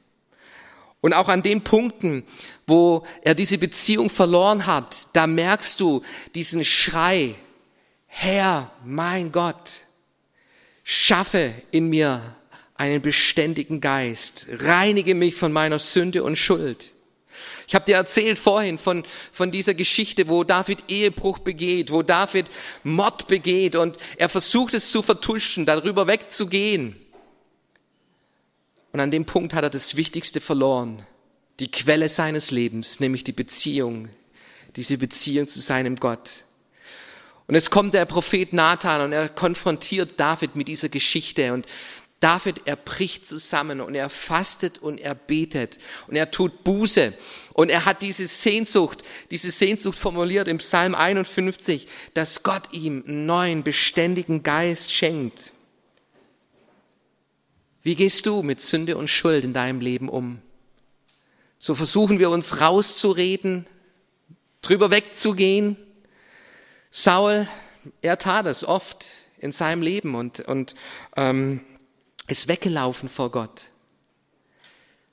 [1.00, 2.24] Und auch an den Punkten,
[2.66, 6.02] wo er diese Beziehung verloren hat, da merkst du
[6.34, 7.34] diesen Schrei,
[8.06, 9.82] Herr, mein Gott,
[10.90, 12.34] schaffe in mir
[12.74, 16.94] einen beständigen Geist, reinige mich von meiner Sünde und Schuld.
[17.66, 22.50] Ich habe dir erzählt vorhin von, von dieser Geschichte, wo David Ehebruch begeht, wo David
[22.84, 26.96] Mord begeht und er versucht es zu vertuschen, darüber wegzugehen.
[28.90, 31.02] Und an dem Punkt hat er das Wichtigste verloren,
[31.60, 34.08] die Quelle seines Lebens, nämlich die Beziehung,
[34.74, 36.44] diese Beziehung zu seinem Gott.
[37.48, 41.66] Und es kommt der Prophet Nathan und er konfrontiert David mit dieser Geschichte und
[42.20, 47.14] David, er bricht zusammen und er fastet und er betet und er tut Buße
[47.54, 53.26] und er hat diese Sehnsucht, diese Sehnsucht formuliert im Psalm 51, dass Gott ihm einen
[53.26, 55.52] neuen, beständigen Geist schenkt.
[57.82, 60.42] Wie gehst du mit Sünde und Schuld in deinem Leben um?
[61.60, 63.66] So versuchen wir uns rauszureden,
[64.60, 65.76] drüber wegzugehen,
[66.90, 67.48] Saul,
[68.02, 70.74] er tat es oft in seinem Leben und, und
[71.16, 71.64] ähm,
[72.26, 73.66] ist weggelaufen vor Gott.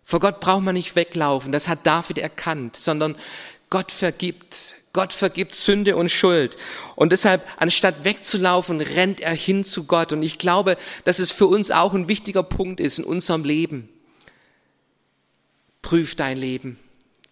[0.03, 3.15] Vor Gott braucht man nicht weglaufen, das hat David erkannt, sondern
[3.69, 4.75] Gott vergibt.
[4.93, 6.55] Gott vergibt Sünde und Schuld.
[6.95, 10.13] Und deshalb, anstatt wegzulaufen, rennt er hin zu Gott.
[10.13, 13.89] Und ich glaube, dass es für uns auch ein wichtiger Punkt ist in unserem Leben.
[15.81, 16.79] Prüf dein Leben.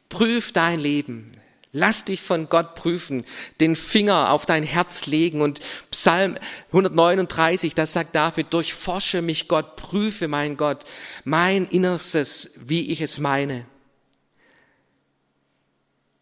[0.10, 1.38] Prüf dein Leben.
[1.75, 3.25] Lass dich von Gott prüfen,
[3.59, 5.41] den Finger auf dein Herz legen.
[5.41, 5.59] Und
[5.89, 10.83] Psalm 139, das sagt David, durchforsche mich Gott, prüfe mein Gott,
[11.23, 13.65] mein Innerstes, wie ich es meine.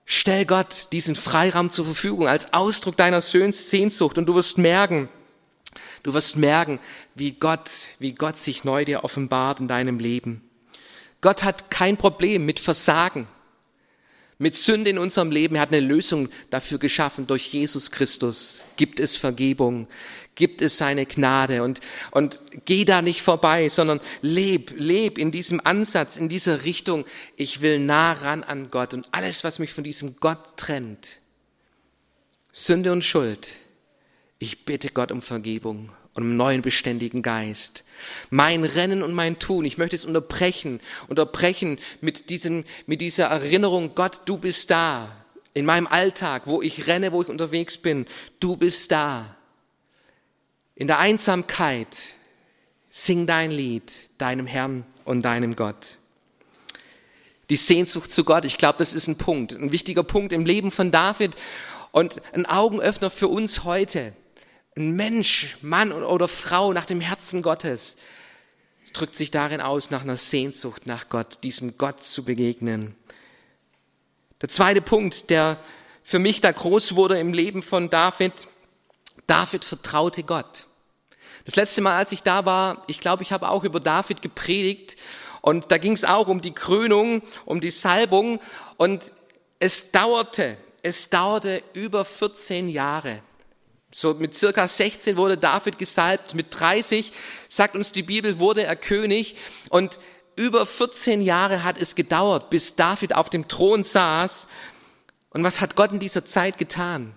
[0.05, 5.09] Stell Gott diesen Freiraum zur Verfügung als Ausdruck deiner Sehnsucht und du wirst merken,
[6.03, 6.79] du wirst merken,
[7.13, 10.49] wie Gott, wie Gott sich neu dir offenbart in deinem Leben.
[11.19, 13.27] Gott hat kein Problem mit Versagen
[14.41, 15.55] mit Sünde in unserem Leben.
[15.55, 17.27] Er hat eine Lösung dafür geschaffen.
[17.27, 19.87] Durch Jesus Christus gibt es Vergebung,
[20.33, 25.61] gibt es seine Gnade und, und geh da nicht vorbei, sondern leb, leb in diesem
[25.63, 27.05] Ansatz, in dieser Richtung.
[27.37, 31.19] Ich will nah ran an Gott und alles, was mich von diesem Gott trennt,
[32.51, 33.51] Sünde und Schuld.
[34.39, 37.83] Ich bitte Gott um Vergebung und einem neuen beständigen Geist.
[38.29, 43.95] Mein Rennen und mein Tun, ich möchte es unterbrechen, unterbrechen mit, diesem, mit dieser Erinnerung,
[43.95, 45.15] Gott, du bist da.
[45.53, 48.05] In meinem Alltag, wo ich renne, wo ich unterwegs bin,
[48.39, 49.35] du bist da.
[50.75, 52.13] In der Einsamkeit,
[52.89, 55.97] sing dein Lied, deinem Herrn und deinem Gott.
[57.49, 60.71] Die Sehnsucht zu Gott, ich glaube, das ist ein Punkt, ein wichtiger Punkt im Leben
[60.71, 61.35] von David
[61.91, 64.13] und ein Augenöffner für uns heute.
[64.77, 67.97] Ein Mensch, Mann oder Frau nach dem Herzen Gottes
[68.93, 72.95] drückt sich darin aus, nach einer Sehnsucht nach Gott, diesem Gott zu begegnen.
[74.41, 75.57] Der zweite Punkt, der
[76.03, 78.47] für mich da groß wurde im Leben von David,
[79.27, 80.67] David vertraute Gott.
[81.45, 84.95] Das letzte Mal, als ich da war, ich glaube, ich habe auch über David gepredigt
[85.41, 88.39] und da ging es auch um die Krönung, um die Salbung
[88.77, 89.11] und
[89.59, 93.21] es dauerte, es dauerte über 14 Jahre,
[93.93, 97.11] so mit circa 16 wurde David gesalbt, mit 30,
[97.49, 99.35] sagt uns die Bibel, wurde er König
[99.69, 99.99] und
[100.35, 104.47] über 14 Jahre hat es gedauert, bis David auf dem Thron saß.
[105.31, 107.13] Und was hat Gott in dieser Zeit getan?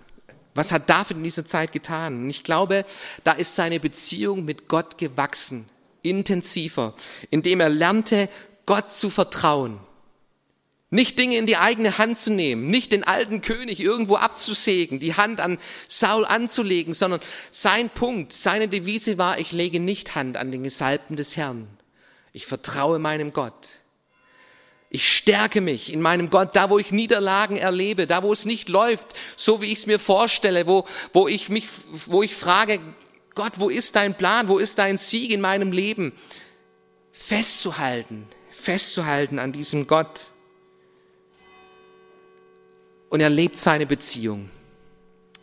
[0.53, 2.23] Was hat David in dieser Zeit getan?
[2.23, 2.85] Und ich glaube,
[3.23, 5.65] da ist seine Beziehung mit Gott gewachsen,
[6.01, 6.93] intensiver,
[7.29, 8.29] indem er lernte,
[8.65, 9.79] Gott zu vertrauen.
[10.91, 15.15] Nicht Dinge in die eigene Hand zu nehmen, nicht den alten König irgendwo abzusägen, die
[15.15, 15.57] Hand an
[15.87, 17.21] Saul anzulegen, sondern
[17.51, 21.67] sein Punkt, seine Devise war, ich lege nicht Hand an den Gesalbten des Herrn.
[22.33, 23.79] Ich vertraue meinem Gott.
[24.89, 28.69] Ich stärke mich in meinem Gott, da wo ich Niederlagen erlebe, da wo es nicht
[28.69, 31.67] läuft, so wie ich es mir vorstelle, wo, wo ich mich,
[32.05, 32.79] wo ich frage,
[33.33, 36.13] Gott, wo ist dein Plan, wo ist dein Sieg in meinem Leben?
[37.11, 40.31] Festzuhalten, festzuhalten an diesem Gott.
[43.15, 44.51] Und er lebt seine Beziehung,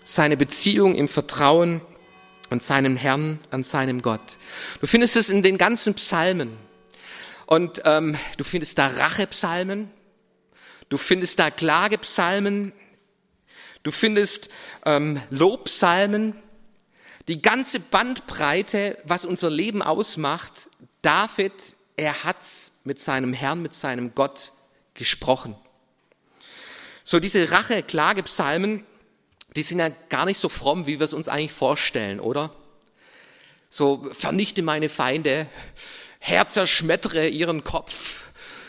[0.05, 1.81] seine Beziehung im Vertrauen
[2.51, 4.37] an seinem Herrn, an seinem Gott.
[4.83, 6.59] Du findest es in den ganzen Psalmen.
[7.47, 9.91] Und ähm, du findest da Rachepsalmen,
[10.91, 12.75] du findest da Klagepsalmen,
[13.85, 14.51] du findest
[14.85, 16.35] ähm, Lobpsalmen,
[17.27, 20.69] die ganze Bandbreite, was unser Leben ausmacht.
[21.01, 21.55] David,
[21.97, 24.53] er hat's mit seinem Herrn, mit seinem Gott
[24.93, 25.57] gesprochen.
[27.05, 28.85] So diese Rache-Klagepsalmen,
[29.57, 32.55] die sind ja gar nicht so fromm, wie wir es uns eigentlich vorstellen, oder?
[33.71, 35.47] So, vernichte meine Feinde,
[36.19, 38.21] Herr zerschmettere ihren Kopf,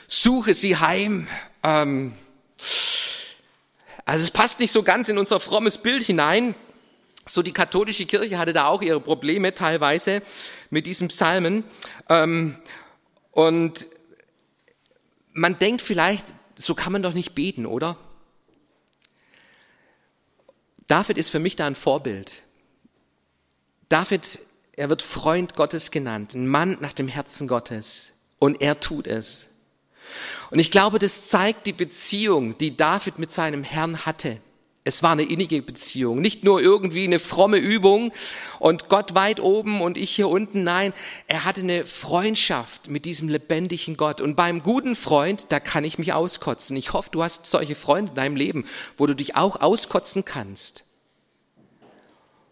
[0.08, 1.28] suche sie heim.
[1.62, 2.18] Ähm,
[4.06, 6.56] also es passt nicht so ganz in unser frommes Bild hinein.
[7.26, 10.24] So die katholische Kirche hatte da auch ihre Probleme teilweise
[10.70, 11.64] mit diesen Psalmen.
[12.10, 12.58] Ähm,
[13.32, 13.88] und
[15.32, 16.26] man denkt vielleicht,
[16.56, 17.98] so kann man doch nicht beten, oder?
[20.94, 22.44] David ist für mich da ein Vorbild.
[23.90, 24.38] David,
[24.74, 28.12] er wird Freund Gottes genannt, ein Mann nach dem Herzen Gottes.
[28.38, 29.48] Und er tut es.
[30.52, 34.38] Und ich glaube, das zeigt die Beziehung, die David mit seinem Herrn hatte.
[34.86, 38.12] Es war eine innige Beziehung, nicht nur irgendwie eine fromme Übung
[38.60, 40.66] und Gott weit oben und ich hier unten.
[40.66, 40.92] Nein,
[41.28, 44.20] er hatte eine Freundschaft mit diesem lebendigen Gott.
[44.20, 46.76] Und beim guten Freund, da kann ich mich auskotzen.
[46.76, 48.66] Ich hoffe, du hast solche Freunde in deinem Leben,
[48.98, 50.84] wo du dich auch auskotzen kannst.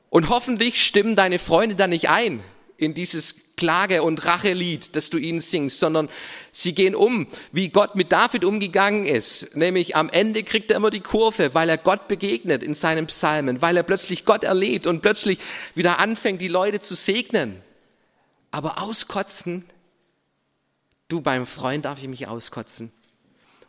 [0.09, 2.41] Und hoffentlich stimmen deine Freunde da nicht ein
[2.81, 6.09] in dieses Klage- und Rachelied, das du ihnen singst, sondern
[6.51, 9.55] sie gehen um, wie Gott mit David umgegangen ist.
[9.55, 13.61] Nämlich am Ende kriegt er immer die Kurve, weil er Gott begegnet in seinen Psalmen,
[13.61, 15.37] weil er plötzlich Gott erlebt und plötzlich
[15.75, 17.61] wieder anfängt, die Leute zu segnen.
[18.49, 19.63] Aber auskotzen,
[21.07, 22.91] du beim Freund darf ich mich auskotzen.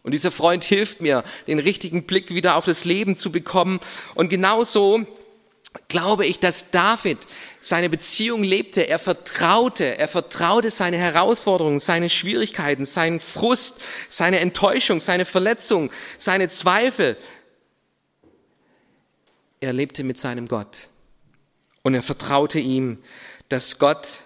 [0.03, 3.79] Und dieser Freund hilft mir, den richtigen Blick wieder auf das Leben zu bekommen.
[4.15, 5.07] Und genauso
[5.89, 7.19] glaube ich, dass David
[7.61, 8.87] seine Beziehung lebte.
[8.89, 16.49] Er vertraute, er vertraute seine Herausforderungen, seine Schwierigkeiten, seinen Frust, seine Enttäuschung, seine Verletzung, seine
[16.49, 17.17] Zweifel.
[19.61, 20.89] Er lebte mit seinem Gott
[21.83, 23.03] und er vertraute ihm,
[23.49, 24.23] dass Gott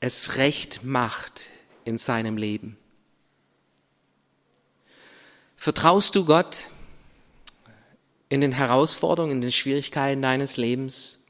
[0.00, 1.48] es recht macht
[1.84, 2.76] in seinem Leben.
[5.56, 6.70] Vertraust du Gott?
[8.28, 11.24] In den Herausforderungen, in den Schwierigkeiten deines Lebens,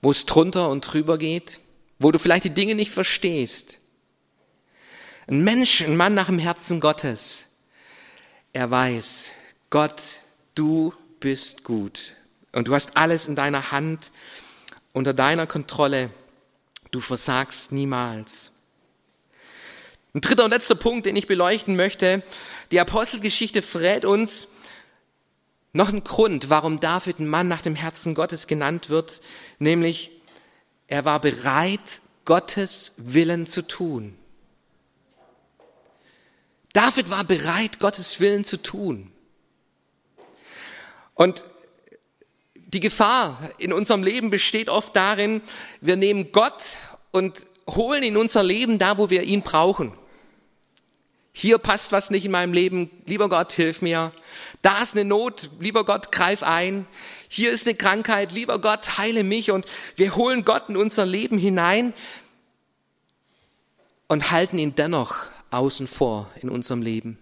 [0.00, 1.60] wo es drunter und drüber geht,
[1.98, 3.78] wo du vielleicht die Dinge nicht verstehst.
[5.26, 7.46] Ein Mensch, ein Mann nach dem Herzen Gottes,
[8.52, 9.30] er weiß,
[9.70, 10.00] Gott,
[10.54, 12.12] du bist gut
[12.52, 14.12] und du hast alles in deiner Hand,
[14.92, 16.10] unter deiner Kontrolle.
[16.90, 18.52] Du versagst niemals.
[20.14, 22.22] Ein dritter und letzter Punkt, den ich beleuchten möchte.
[22.70, 24.46] Die Apostelgeschichte verrät uns,
[25.74, 29.20] noch ein Grund, warum David ein Mann nach dem Herzen Gottes genannt wird,
[29.58, 30.12] nämlich
[30.86, 34.16] er war bereit, Gottes Willen zu tun.
[36.72, 39.10] David war bereit, Gottes Willen zu tun.
[41.14, 41.44] Und
[42.54, 45.42] die Gefahr in unserem Leben besteht oft darin,
[45.80, 46.62] wir nehmen Gott
[47.10, 49.92] und holen in unser Leben da, wo wir ihn brauchen.
[51.36, 52.88] Hier passt was nicht in meinem Leben.
[53.06, 54.12] Lieber Gott, hilf mir.
[54.62, 55.50] Da ist eine Not.
[55.58, 56.86] Lieber Gott, greif ein.
[57.28, 58.30] Hier ist eine Krankheit.
[58.30, 59.50] Lieber Gott, heile mich.
[59.50, 59.66] Und
[59.96, 61.92] wir holen Gott in unser Leben hinein
[64.06, 67.18] und halten ihn dennoch außen vor in unserem Leben.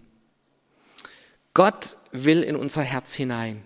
[1.55, 3.63] Gott will in unser Herz hinein.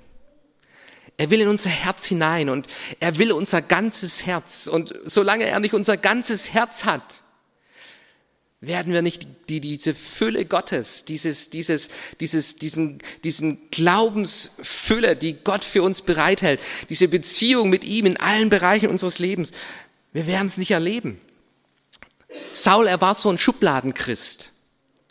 [1.18, 2.68] Er will in unser Herz hinein und
[3.02, 4.68] er will unser ganzes Herz.
[4.68, 7.22] Und solange er nicht unser ganzes Herz hat,
[8.60, 11.89] werden wir nicht die, diese Fülle Gottes, dieses, dieses,
[12.20, 18.49] dieses, diesen, diesen Glaubensfülle, die Gott für uns bereithält, diese Beziehung mit ihm in allen
[18.49, 19.51] Bereichen unseres Lebens,
[20.12, 21.22] wir werden es nicht erleben.
[22.51, 24.51] Saul, er war so ein Schubladenchrist.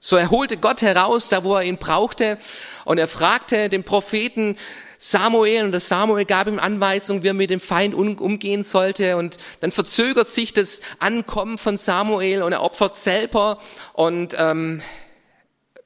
[0.00, 2.38] So er holte Gott heraus, da wo er ihn brauchte,
[2.84, 4.56] und er fragte den Propheten,
[4.98, 9.38] Samuel und das Samuel gab ihm Anweisungen, wie er mit dem Feind umgehen sollte und
[9.60, 13.60] dann verzögert sich das Ankommen von Samuel und er opfert selber
[13.92, 14.82] und ähm,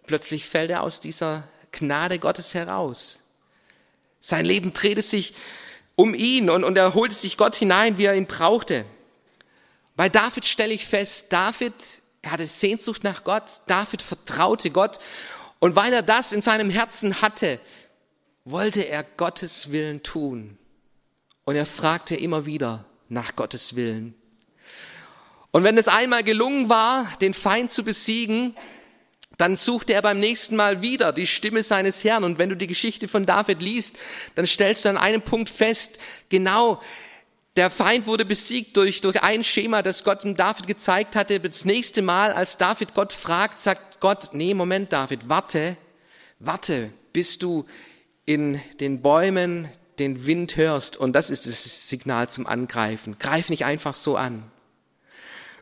[0.06, 3.22] plötzlich fällt er aus dieser Gnade Gottes heraus.
[4.20, 5.34] Sein Leben drehte sich
[5.96, 8.84] um ihn und, und er holte sich Gott hinein, wie er ihn brauchte.
[9.96, 11.74] Bei David stelle ich fest, David,
[12.22, 14.98] er hatte Sehnsucht nach Gott, David vertraute Gott
[15.60, 17.60] Und weil er das in seinem Herzen hatte,
[18.44, 20.58] wollte er Gottes Willen tun.
[21.44, 24.14] Und er fragte immer wieder nach Gottes Willen.
[25.50, 28.54] Und wenn es einmal gelungen war, den Feind zu besiegen,
[29.36, 32.24] dann suchte er beim nächsten Mal wieder die Stimme seines Herrn.
[32.24, 33.98] Und wenn du die Geschichte von David liest,
[34.34, 36.80] dann stellst du an einem Punkt fest, genau,
[37.56, 41.40] der Feind wurde besiegt durch, durch ein Schema, das Gott dem David gezeigt hatte.
[41.40, 45.76] Das nächste Mal, als David Gott fragt, sagt Gott, nee, Moment, David, warte,
[46.38, 47.66] warte, bis du
[48.26, 49.68] in den Bäumen
[49.98, 50.96] den Wind hörst.
[50.96, 53.18] Und das ist das Signal zum Angreifen.
[53.18, 54.50] Greif nicht einfach so an.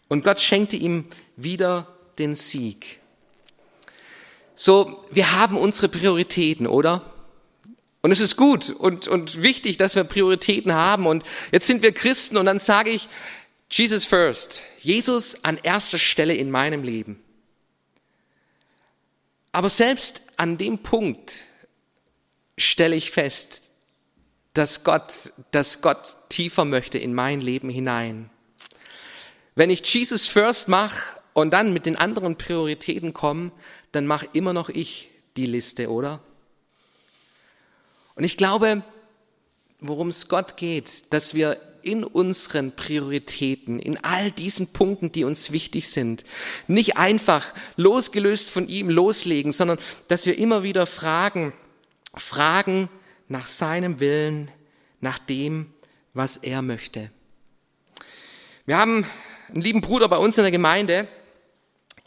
[0.09, 1.06] Und Gott schenkte ihm
[1.36, 3.00] wieder den Sieg.
[4.54, 7.14] So, wir haben unsere Prioritäten, oder?
[8.00, 11.06] Und es ist gut und, und wichtig, dass wir Prioritäten haben.
[11.06, 13.09] Und jetzt sind wir Christen und dann sage ich,
[13.70, 14.62] Jesus first.
[14.80, 17.22] Jesus an erster Stelle in meinem Leben.
[19.52, 21.44] Aber selbst an dem Punkt
[22.59, 23.62] stelle ich fest,
[24.54, 28.30] dass Gott, dass Gott tiefer möchte in mein Leben hinein.
[29.54, 31.02] Wenn ich Jesus first mache
[31.32, 33.52] und dann mit den anderen Prioritäten komme,
[33.92, 36.20] dann mache immer noch ich die Liste, oder?
[38.14, 38.82] Und ich glaube,
[39.80, 45.52] worum es Gott geht, dass wir in unseren Prioritäten, in all diesen Punkten, die uns
[45.52, 46.24] wichtig sind,
[46.66, 49.78] nicht einfach losgelöst von ihm loslegen, sondern
[50.09, 51.52] dass wir immer wieder fragen,
[52.20, 52.88] fragen
[53.28, 54.50] nach seinem Willen,
[55.00, 55.72] nach dem,
[56.14, 57.10] was er möchte.
[58.66, 59.06] Wir haben
[59.48, 61.08] einen lieben Bruder bei uns in der Gemeinde,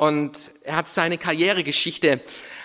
[0.01, 2.22] und er hat seine Karrieregeschichte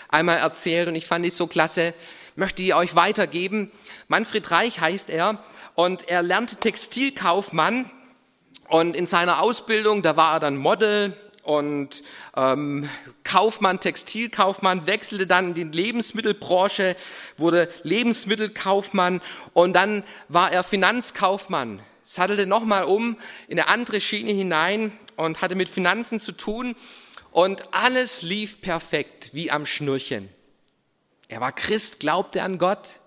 [0.08, 1.92] einmal erzählt und ich fand die so klasse,
[2.34, 3.70] möchte die euch weitergeben.
[4.08, 5.44] Manfred Reich heißt er
[5.74, 7.90] und er lernte Textilkaufmann
[8.68, 12.02] und in seiner Ausbildung, da war er dann Model und
[12.34, 12.88] ähm,
[13.36, 16.96] Kaufmann, Textilkaufmann, wechselte dann in die Lebensmittelbranche,
[17.36, 19.20] wurde Lebensmittelkaufmann
[19.52, 21.82] und dann war er Finanzkaufmann.
[22.06, 26.76] Sattelte nochmal um in eine andere Schiene hinein und hatte mit Finanzen zu tun
[27.30, 30.30] und alles lief perfekt, wie am Schnürchen.
[31.28, 33.00] Er war Christ, glaubte an Gott,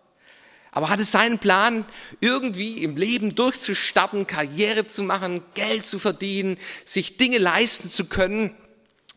[0.69, 1.85] aber hatte seinen Plan,
[2.19, 8.55] irgendwie im Leben durchzustarten, Karriere zu machen, Geld zu verdienen, sich Dinge leisten zu können.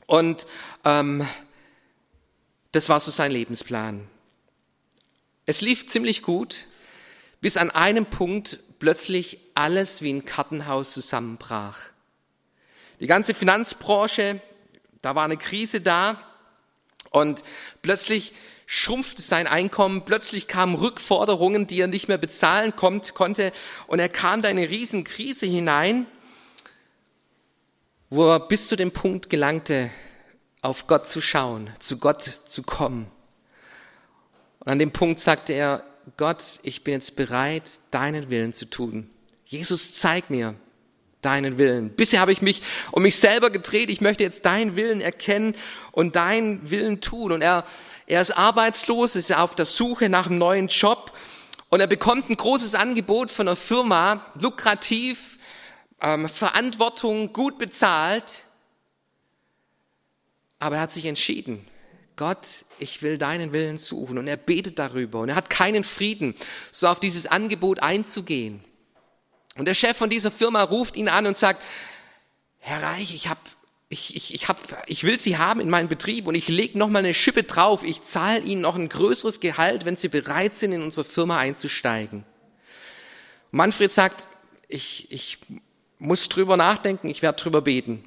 [0.07, 0.46] Und
[0.84, 1.26] ähm,
[2.72, 4.09] das war so sein Lebensplan.
[5.46, 6.66] Es lief ziemlich gut,
[7.40, 11.78] bis an einem Punkt plötzlich alles wie ein Kartenhaus zusammenbrach.
[13.00, 14.40] Die ganze Finanzbranche
[15.03, 16.22] da war eine Krise da
[17.11, 17.42] und
[17.82, 18.32] plötzlich
[18.66, 23.53] schrumpfte sein Einkommen, plötzlich kamen Rückforderungen, die er nicht mehr bezahlen kommt, konnte
[23.88, 26.07] und er kam da in eine riesen Krise hinein,
[28.12, 29.90] wo er bis zu dem Punkt gelangte,
[30.60, 33.10] auf Gott zu schauen, zu Gott zu kommen.
[34.58, 35.82] Und an dem Punkt sagte er,
[36.18, 39.08] Gott, ich bin jetzt bereit, deinen Willen zu tun.
[39.46, 40.54] Jesus, zeig mir,
[41.22, 41.88] deinen Willen.
[41.88, 42.60] Bisher habe ich mich
[42.90, 43.88] um mich selber gedreht.
[43.88, 45.56] Ich möchte jetzt deinen Willen erkennen
[45.90, 47.32] und deinen Willen tun.
[47.32, 47.64] Und er,
[48.06, 51.12] er ist arbeitslos, ist auf der Suche nach einem neuen Job
[51.72, 55.38] und er bekommt ein großes Angebot von einer Firma, lukrativ,
[56.03, 58.44] ähm, Verantwortung, gut bezahlt.
[60.59, 61.66] Aber er hat sich entschieden,
[62.16, 64.18] Gott, ich will deinen Willen suchen.
[64.18, 66.34] Und er betet darüber und er hat keinen Frieden,
[66.70, 68.62] so auf dieses Angebot einzugehen.
[69.57, 71.62] Und der Chef von dieser Firma ruft ihn an und sagt,
[72.59, 73.38] Herr Reich, ich hab,
[73.88, 76.88] ich, ich, ich, hab, ich will Sie haben in meinem Betrieb und ich lege noch
[76.88, 77.82] mal eine Schippe drauf.
[77.82, 82.24] Ich zahle Ihnen noch ein größeres Gehalt, wenn Sie bereit sind, in unsere Firma einzusteigen.
[83.50, 84.28] Manfred sagt,
[84.68, 85.38] ich, ich
[86.03, 88.05] muss drüber nachdenken, ich werde drüber beten.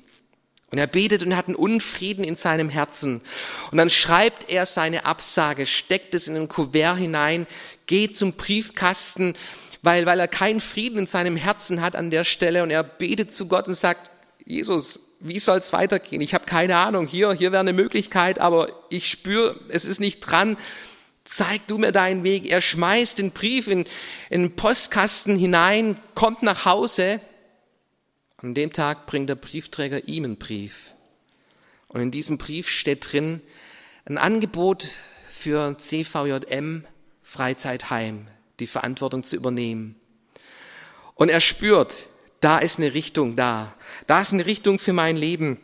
[0.71, 3.21] Und er betet und hat einen Unfrieden in seinem Herzen.
[3.71, 7.47] Und dann schreibt er seine Absage, steckt es in ein Kuvert hinein,
[7.85, 9.35] geht zum Briefkasten
[9.85, 13.35] weil, weil er keinen Frieden in seinem Herzen hat an der Stelle und er betet
[13.35, 14.09] zu Gott und sagt,
[14.43, 16.21] Jesus, wie soll es weitergehen?
[16.21, 17.05] Ich habe keine Ahnung.
[17.05, 20.57] Hier, hier wäre eine Möglichkeit, aber ich spüre, es ist nicht dran.
[21.23, 22.49] Zeig du mir deinen Weg.
[22.51, 23.85] Er schmeißt den Brief in,
[24.31, 27.21] in den Postkasten hinein, kommt nach Hause.
[28.45, 30.93] An dem Tag bringt der Briefträger ihm einen Brief.
[31.87, 33.41] Und in diesem Brief steht drin
[34.05, 34.87] ein Angebot
[35.31, 36.85] für CVJM
[37.23, 38.27] Freizeitheim
[38.59, 39.95] die Verantwortung zu übernehmen.
[41.15, 42.05] Und er spürt,
[42.39, 43.73] da ist eine Richtung da.
[44.05, 45.57] Da ist eine Richtung für mein Leben.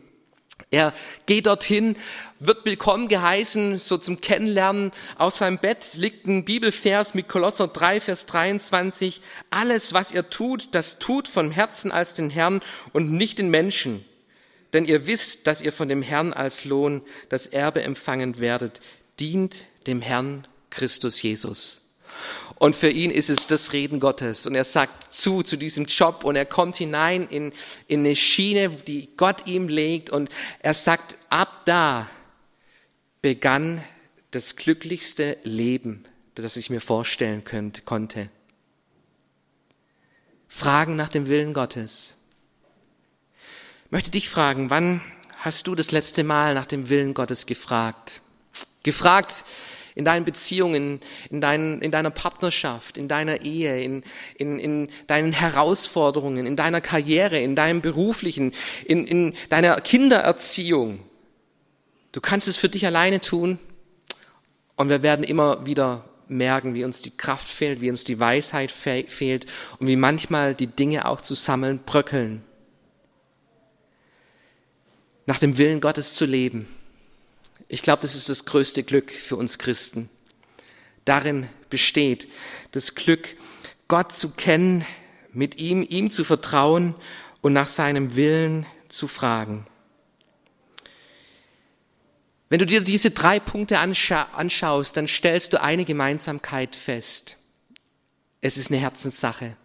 [0.72, 0.93] Er
[1.26, 1.97] geht dorthin,
[2.39, 4.93] wird willkommen geheißen, so zum Kennenlernen.
[5.17, 9.19] Auf seinem Bett liegt ein Bibelvers mit Kolosser 3, Vers 23.
[9.49, 12.61] Alles, was ihr tut, das tut vom Herzen als den Herrn
[12.93, 14.05] und nicht den Menschen.
[14.72, 18.80] Denn ihr wisst, dass ihr von dem Herrn als Lohn das Erbe empfangen werdet.
[19.19, 21.90] dient dem Herrn Christus Jesus.
[22.62, 24.45] Und für ihn ist es das Reden Gottes.
[24.45, 27.53] Und er sagt zu, zu diesem Job und er kommt hinein in,
[27.88, 30.12] in eine Schiene, die Gott ihm legt.
[30.12, 32.07] Und er sagt, ab da
[33.24, 33.84] begann
[34.30, 36.05] das glücklichste Leben,
[36.36, 38.30] das ich mir vorstellen könnte, konnte.
[40.47, 42.16] Fragen nach dem Willen Gottes.
[43.86, 45.01] Ich möchte dich fragen, wann
[45.38, 48.22] hast du das letzte Mal nach dem Willen Gottes gefragt?
[48.84, 49.45] Gefragt,
[49.95, 54.03] in deinen Beziehungen, in, dein, in deiner Partnerschaft, in deiner Ehe, in,
[54.35, 58.53] in, in deinen Herausforderungen, in deiner Karriere, in deinem beruflichen,
[58.85, 60.99] in, in deiner Kindererziehung.
[62.11, 63.59] Du kannst es für dich alleine tun
[64.75, 68.71] und wir werden immer wieder merken, wie uns die Kraft fehlt, wie uns die Weisheit
[68.71, 69.45] fe fehlt
[69.79, 72.43] und wie manchmal die Dinge auch zusammen bröckeln.
[75.25, 76.67] Nach dem Willen Gottes zu leben
[77.72, 80.09] ich glaube, das ist das größte Glück für uns Christen.
[81.05, 82.28] Darin besteht
[82.74, 83.30] das Glück,
[83.88, 84.86] Gott zu kennen,
[85.32, 86.95] mit ihm, ihm zu vertrauen
[87.39, 89.65] und nach seinem Willen zu fragen.
[92.49, 97.38] Wenn du dir diese drei Punkte anscha anschaust, dann stellst du eine Gemeinsamkeit fest.
[98.41, 99.55] Es ist eine Herzenssache.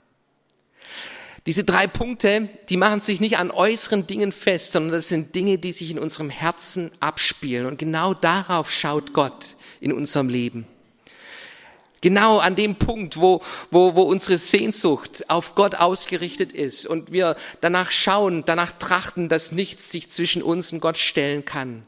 [1.47, 5.59] Diese drei Punkte, die machen sich nicht an äußeren Dingen fest, sondern das sind Dinge,
[5.59, 7.67] die sich in unserem Herzen abspielen.
[7.67, 10.67] Und genau darauf schaut Gott in unserem Leben.
[12.01, 17.37] Genau an dem Punkt, wo, wo, wo unsere Sehnsucht auf Gott ausgerichtet ist und wir
[17.61, 21.87] danach schauen, danach trachten, dass nichts sich zwischen uns und Gott stellen kann.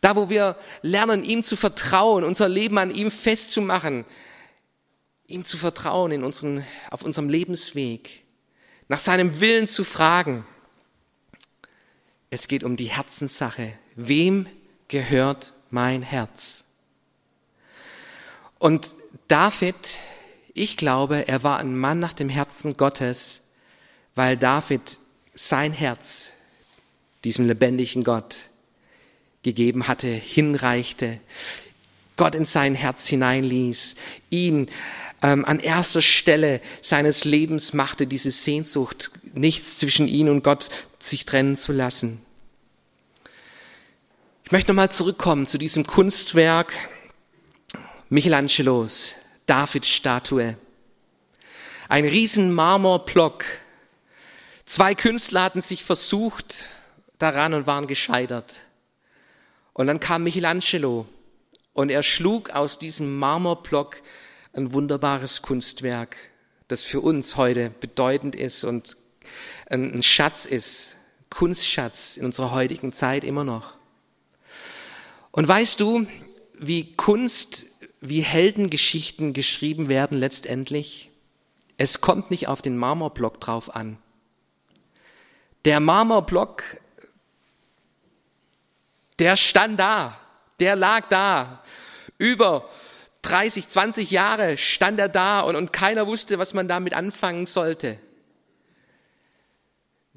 [0.00, 4.04] Da, wo wir lernen, ihm zu vertrauen, unser Leben an ihm festzumachen,
[5.26, 8.24] ihm zu vertrauen in unseren, auf unserem Lebensweg
[8.90, 10.44] nach seinem Willen zu fragen.
[12.28, 13.74] Es geht um die Herzenssache.
[13.94, 14.48] Wem
[14.88, 16.64] gehört mein Herz?
[18.58, 18.96] Und
[19.28, 19.76] David,
[20.54, 23.42] ich glaube, er war ein Mann nach dem Herzen Gottes,
[24.16, 24.98] weil David
[25.34, 26.32] sein Herz
[27.22, 28.38] diesem lebendigen Gott
[29.44, 31.20] gegeben hatte, hinreichte,
[32.16, 33.94] Gott in sein Herz hineinließ,
[34.30, 34.68] ihn
[35.22, 41.26] ähm, an erster Stelle seines Lebens machte, diese Sehnsucht, nichts zwischen ihn und Gott sich
[41.26, 42.22] trennen zu lassen.
[44.44, 46.72] Ich möchte nochmal zurückkommen zu diesem Kunstwerk
[48.08, 49.14] Michelangelos,
[49.46, 50.56] Davids Statue.
[51.88, 53.44] Ein riesen Marmorblock.
[54.66, 56.64] Zwei Künstler hatten sich versucht
[57.18, 58.58] daran und waren gescheitert.
[59.72, 61.06] Und dann kam Michelangelo
[61.72, 64.02] und er schlug aus diesem Marmorblock
[64.52, 66.16] ein wunderbares Kunstwerk,
[66.68, 68.96] das für uns heute bedeutend ist und
[69.66, 70.96] ein Schatz ist,
[71.30, 73.74] Kunstschatz in unserer heutigen Zeit immer noch.
[75.30, 76.06] Und weißt du,
[76.58, 77.66] wie Kunst,
[78.00, 81.10] wie Heldengeschichten geschrieben werden letztendlich?
[81.76, 83.96] Es kommt nicht auf den Marmorblock drauf an.
[85.64, 86.64] Der Marmorblock,
[89.18, 90.18] der stand da,
[90.58, 91.62] der lag da,
[92.18, 92.68] über
[93.22, 97.98] 30, 20 Jahre stand er da und, und keiner wusste, was man damit anfangen sollte.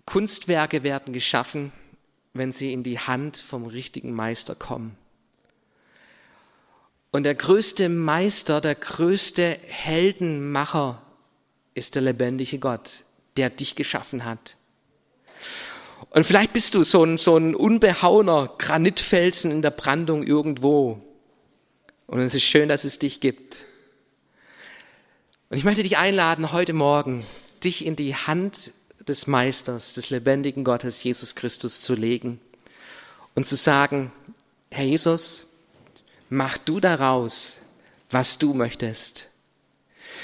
[0.05, 1.71] Kunstwerke werden geschaffen,
[2.33, 4.97] wenn sie in die Hand vom richtigen Meister kommen.
[7.11, 11.01] Und der größte Meister, der größte Heldenmacher
[11.75, 13.03] ist der lebendige Gott,
[13.37, 14.57] der dich geschaffen hat.
[16.09, 21.01] Und vielleicht bist du so ein, so ein unbehauener Granitfelsen in der Brandung irgendwo.
[22.07, 23.65] Und es ist schön, dass es dich gibt.
[25.49, 27.25] Und ich möchte dich einladen, heute Morgen
[27.63, 28.73] dich in die Hand
[29.07, 32.39] des Meisters, des lebendigen Gottes, Jesus Christus, zu legen
[33.35, 34.11] und zu sagen,
[34.71, 35.47] Herr Jesus,
[36.29, 37.57] mach du daraus,
[38.09, 39.29] was du möchtest.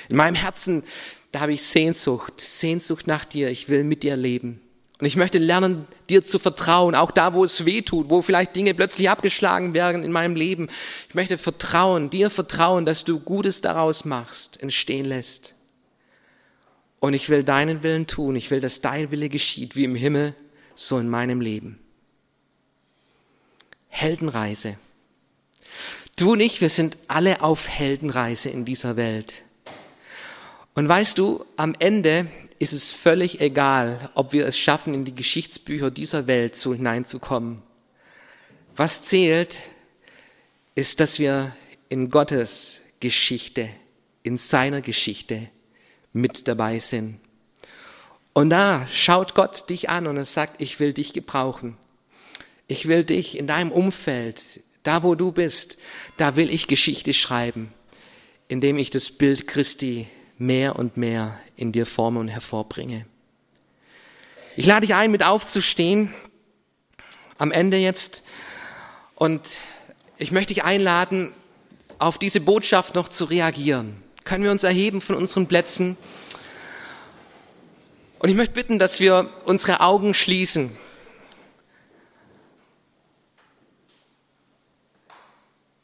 [0.07, 0.84] In meinem Herzen,
[1.32, 4.61] da habe ich Sehnsucht, Sehnsucht nach dir, ich will mit dir leben.
[5.00, 8.56] Und ich möchte lernen, dir zu vertrauen, auch da, wo es weh tut, wo vielleicht
[8.56, 10.68] Dinge plötzlich abgeschlagen werden in meinem Leben.
[11.08, 15.56] Ich möchte vertrauen, dir vertrauen, dass du Gutes daraus machst, entstehen lässt.
[17.00, 18.36] Und ich will deinen Willen tun.
[18.36, 20.36] Ich will, dass dein Wille geschieht, wie im Himmel,
[20.76, 21.80] so in meinem Leben.
[23.88, 24.78] Heldenreise.
[26.18, 29.43] Du und ich, wir sind alle auf Heldenreise in dieser Welt.
[30.74, 32.28] Und weißt du, am Ende
[32.59, 37.61] ist es völlig egal, ob wir es schaffen, in die Geschichtsbücher dieser Welt so hineinzukommen.
[38.76, 39.59] Was zählt,
[40.76, 41.55] ist, dass wir
[41.89, 43.70] in Gottes Geschichte,
[44.24, 45.49] in seiner Geschichte
[46.13, 47.20] mit dabei sind.
[48.34, 51.78] Und da schaut Gott dich an und er sagt, ich will dich gebrauchen.
[52.67, 55.78] Ich will dich in deinem Umfeld Da, wo du bist,
[56.17, 57.74] da will ich Geschichte schreiben,
[58.47, 60.07] indem ich das Bild Christi
[60.40, 63.06] mehr und mehr in dir forme und hervorbringe.
[64.56, 66.14] Ich lade dich ein, mit aufzustehen,
[67.38, 68.24] am Ende jetzt,
[69.16, 69.60] und
[70.18, 71.34] ich möchte dich einladen,
[72.00, 74.02] auf diese Botschaft noch zu reagieren.
[74.24, 75.98] Können wir uns erheben von unseren Plätzen?
[78.20, 80.76] Und ich möchte bitten, dass wir unsere Augen schließen.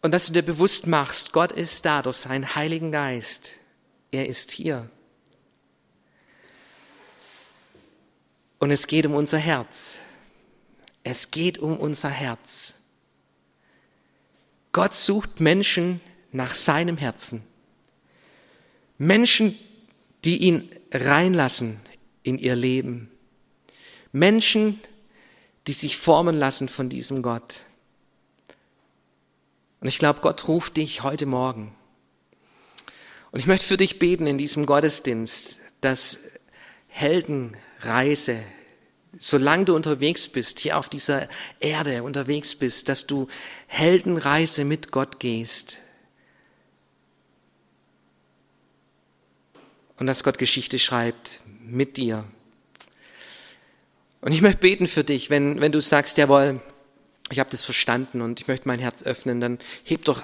[0.02, 3.54] Und dass du dir bewusst machst, Gott ist da durch seinen Heiligen Geist.
[4.12, 4.90] Er ist hier.
[8.60, 9.96] Und es geht um unser Herz.
[11.04, 12.74] Es geht um unser Herz.
[14.72, 16.02] Gott sucht Menschen
[16.32, 17.44] nach seinem Herzen.
[18.98, 19.58] Menschen,
[20.24, 21.80] die ihn reinlassen
[22.24, 23.12] in ihr Leben.
[24.12, 24.80] Menschen,
[25.68, 27.64] die sich formen lassen von diesem Gott.
[29.80, 31.76] Und ich glaube, Gott ruft dich heute Morgen.
[33.36, 36.20] Und ich möchte für dich beten in diesem Gottesdienst, dass
[36.88, 38.40] Heldenreise,
[39.20, 41.28] solange du unterwegs bist, hier auf dieser
[41.60, 43.28] Erde unterwegs bist, dass du
[43.68, 45.82] Heldenreise mit Gott gehst.
[49.98, 52.24] Und dass Gott Geschichte schreibt mit dir.
[54.22, 56.62] Und ich möchte beten für dich, wenn, wenn du sagst, jawohl,
[57.30, 60.24] ich habe das verstanden und ich möchte mein Herz öffnen, dann heb doch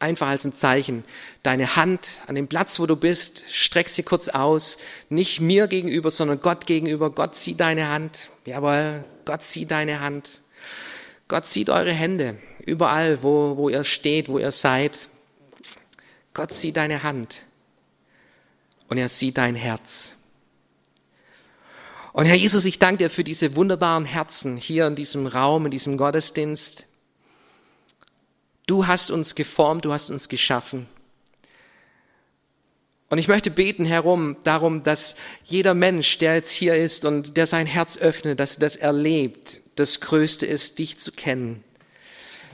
[0.00, 1.04] einfach als ein Zeichen
[1.42, 4.78] deine Hand an dem Platz, wo du bist, streck sie kurz aus,
[5.08, 7.10] nicht mir gegenüber, sondern Gott gegenüber.
[7.10, 8.28] Gott sieht deine Hand.
[8.44, 10.40] Jawohl, Gott sieht deine Hand.
[11.28, 15.08] Gott sieht eure Hände, überall, wo, wo ihr steht, wo ihr seid.
[16.34, 17.42] Gott sieht deine Hand
[18.88, 20.16] und er sieht dein Herz.
[22.12, 25.70] Und Herr Jesus, ich danke dir für diese wunderbaren Herzen hier in diesem Raum, in
[25.70, 26.86] diesem Gottesdienst.
[28.66, 30.86] Du hast uns geformt, du hast uns geschaffen.
[33.10, 37.48] Und ich möchte beten herum darum, dass jeder Mensch, der jetzt hier ist und der
[37.48, 41.64] sein Herz öffnet, dass er das erlebt, das Größte ist, dich zu kennen.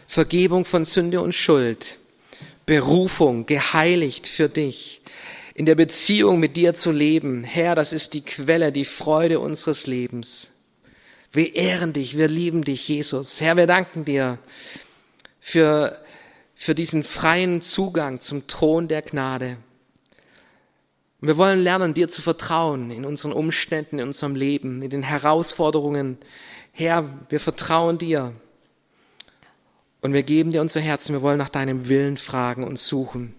[0.07, 1.99] Vergebung von Sünde und Schuld,
[2.65, 5.03] Berufung, geheiligt für dich,
[5.55, 7.45] in der Beziehung mit dir zu leben.
[7.45, 10.53] Herr, das ist die Quelle, die Freude unseres Lebens.
[11.33, 13.43] Wir ehren dich, wir lieben dich, Jesus.
[13.43, 14.39] Herr, wir danken dir
[15.47, 15.97] für
[16.57, 19.59] für diesen freien Zugang zum Thron der Gnade.
[21.20, 25.03] Und wir wollen lernen, dir zu vertrauen in unseren Umständen, in unserem Leben, in den
[25.03, 26.18] Herausforderungen.
[26.72, 28.32] Herr, wir vertrauen dir.
[30.01, 31.09] Und wir geben dir unser Herz.
[31.11, 33.34] Wir wollen nach deinem Willen fragen und suchen.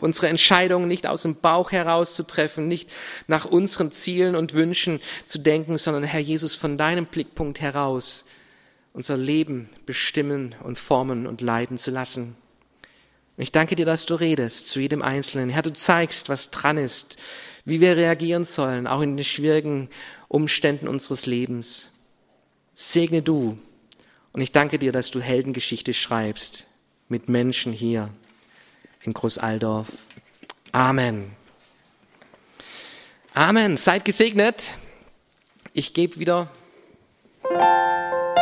[0.00, 2.90] Unsere Entscheidungen nicht aus dem Bauch heraus zu treffen, nicht
[3.28, 8.25] nach unseren Zielen und Wünschen zu denken, sondern Herr Jesus von deinem Blickpunkt heraus
[8.96, 12.34] unser Leben bestimmen und formen und leiten zu lassen.
[13.36, 15.50] Ich danke dir, dass du redest zu jedem Einzelnen.
[15.50, 17.18] Herr, du zeigst, was dran ist,
[17.66, 19.90] wie wir reagieren sollen, auch in den schwierigen
[20.28, 21.90] Umständen unseres Lebens.
[22.74, 23.58] Segne du.
[24.32, 26.66] Und ich danke dir, dass du Heldengeschichte schreibst
[27.10, 28.08] mit Menschen hier
[29.02, 29.92] in Großaldorf.
[30.72, 31.32] Amen.
[33.34, 33.76] Amen.
[33.76, 34.72] Seid gesegnet.
[35.74, 36.48] Ich gebe wieder